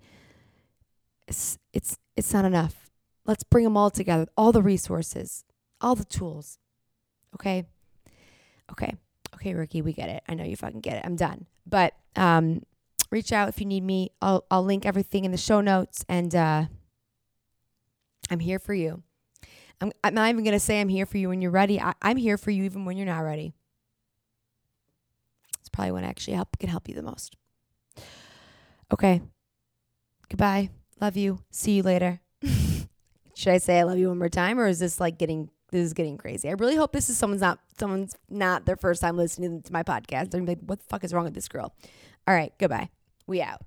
it's 1.27 1.58
it's 1.71 1.97
it's 2.15 2.34
not 2.34 2.45
enough. 2.45 2.89
Let's 3.25 3.43
bring 3.43 3.63
them 3.63 3.77
all 3.77 3.89
together, 3.89 4.27
all 4.36 4.51
the 4.51 4.62
resources, 4.62 5.45
all 5.79 5.95
the 5.95 6.03
tools. 6.03 6.58
Okay? 7.36 7.65
Okay. 8.71 8.93
Okay, 9.36 9.53
Ricky, 9.53 9.82
we 9.82 9.93
get 9.93 10.10
it. 10.10 10.23
I 10.27 10.34
know 10.34 10.43
you 10.43 10.56
fucking 10.56 10.82
get 10.82 10.97
it. 10.97 11.06
I'm 11.06 11.15
done. 11.15 11.45
But 11.65 11.93
um 12.15 12.63
reach 13.13 13.32
out 13.32 13.47
if 13.47 13.60
you 13.60 13.65
need 13.65 13.84
me. 13.84 14.10
I'll 14.21 14.43
I'll 14.52 14.63
link 14.63 14.86
everything 14.86 15.23
in 15.23 15.32
the 15.32 15.38
show 15.38 15.62
notes 15.62 16.04
and 16.10 16.36
uh 16.36 16.65
I'm 18.30 18.39
here 18.39 18.60
for 18.60 18.73
you. 18.73 19.04
I'm, 19.80 19.91
I'm 20.04 20.13
not 20.15 20.30
even 20.30 20.43
gonna 20.43 20.60
say 20.60 20.82
I'm 20.82 20.89
here 20.89 21.06
for 21.06 21.17
you 21.17 21.30
when 21.30 21.41
you're 21.41 21.52
ready. 21.52 21.80
I, 21.80 21.93
I'm 22.02 22.17
here 22.17 22.38
for 22.38 22.52
you 22.52 22.63
even 22.63 22.86
when 22.86 22.97
you're 22.97 23.06
not 23.06 23.19
ready. 23.19 23.54
It's 25.60 25.69
probably 25.69 25.91
when 25.91 26.04
I 26.04 26.08
actually 26.08 26.34
help 26.34 26.58
can 26.60 26.69
help 26.69 26.89
you 26.89 26.95
the 26.95 27.04
most. 27.04 27.36
Okay. 28.91 29.21
Goodbye. 30.30 30.71
Love 30.99 31.15
you. 31.15 31.39
See 31.52 31.73
you 31.73 31.84
later. 31.84 32.19
Should 33.36 33.54
I 33.54 33.58
say 33.60 33.80
I 33.80 33.84
love 33.84 33.97
you 33.97 34.10
one 34.10 34.17
more 34.19 34.30
time, 34.30 34.60
or 34.60 34.67
is 34.67 34.80
this 34.80 34.99
like 34.99 35.19
getting 35.19 35.49
this 35.69 35.86
is 35.86 35.93
getting 35.93 36.17
crazy? 36.17 36.49
I 36.49 36.54
really 36.54 36.76
hope 36.76 36.93
this 36.93 37.10
is 37.10 37.17
someone's 37.17 37.41
not 37.41 37.60
someone's 37.78 38.15
not 38.30 38.65
their 38.65 38.76
first 38.76 39.02
time 39.02 39.17
listening 39.17 39.62
to 39.62 39.73
my 39.73 39.84
podcast. 39.84 40.32
They're 40.32 40.39
gonna 40.39 40.45
be 40.45 40.52
like, 40.52 40.65
"What 40.65 40.80
the 40.80 40.86
fuck 40.86 41.04
is 41.04 41.13
wrong 41.13 41.26
with 41.26 41.36
this 41.36 41.47
girl?" 41.47 41.76
All 42.28 42.34
right. 42.34 42.54
Goodbye. 42.58 42.89
We 43.27 43.41
out. 43.41 43.62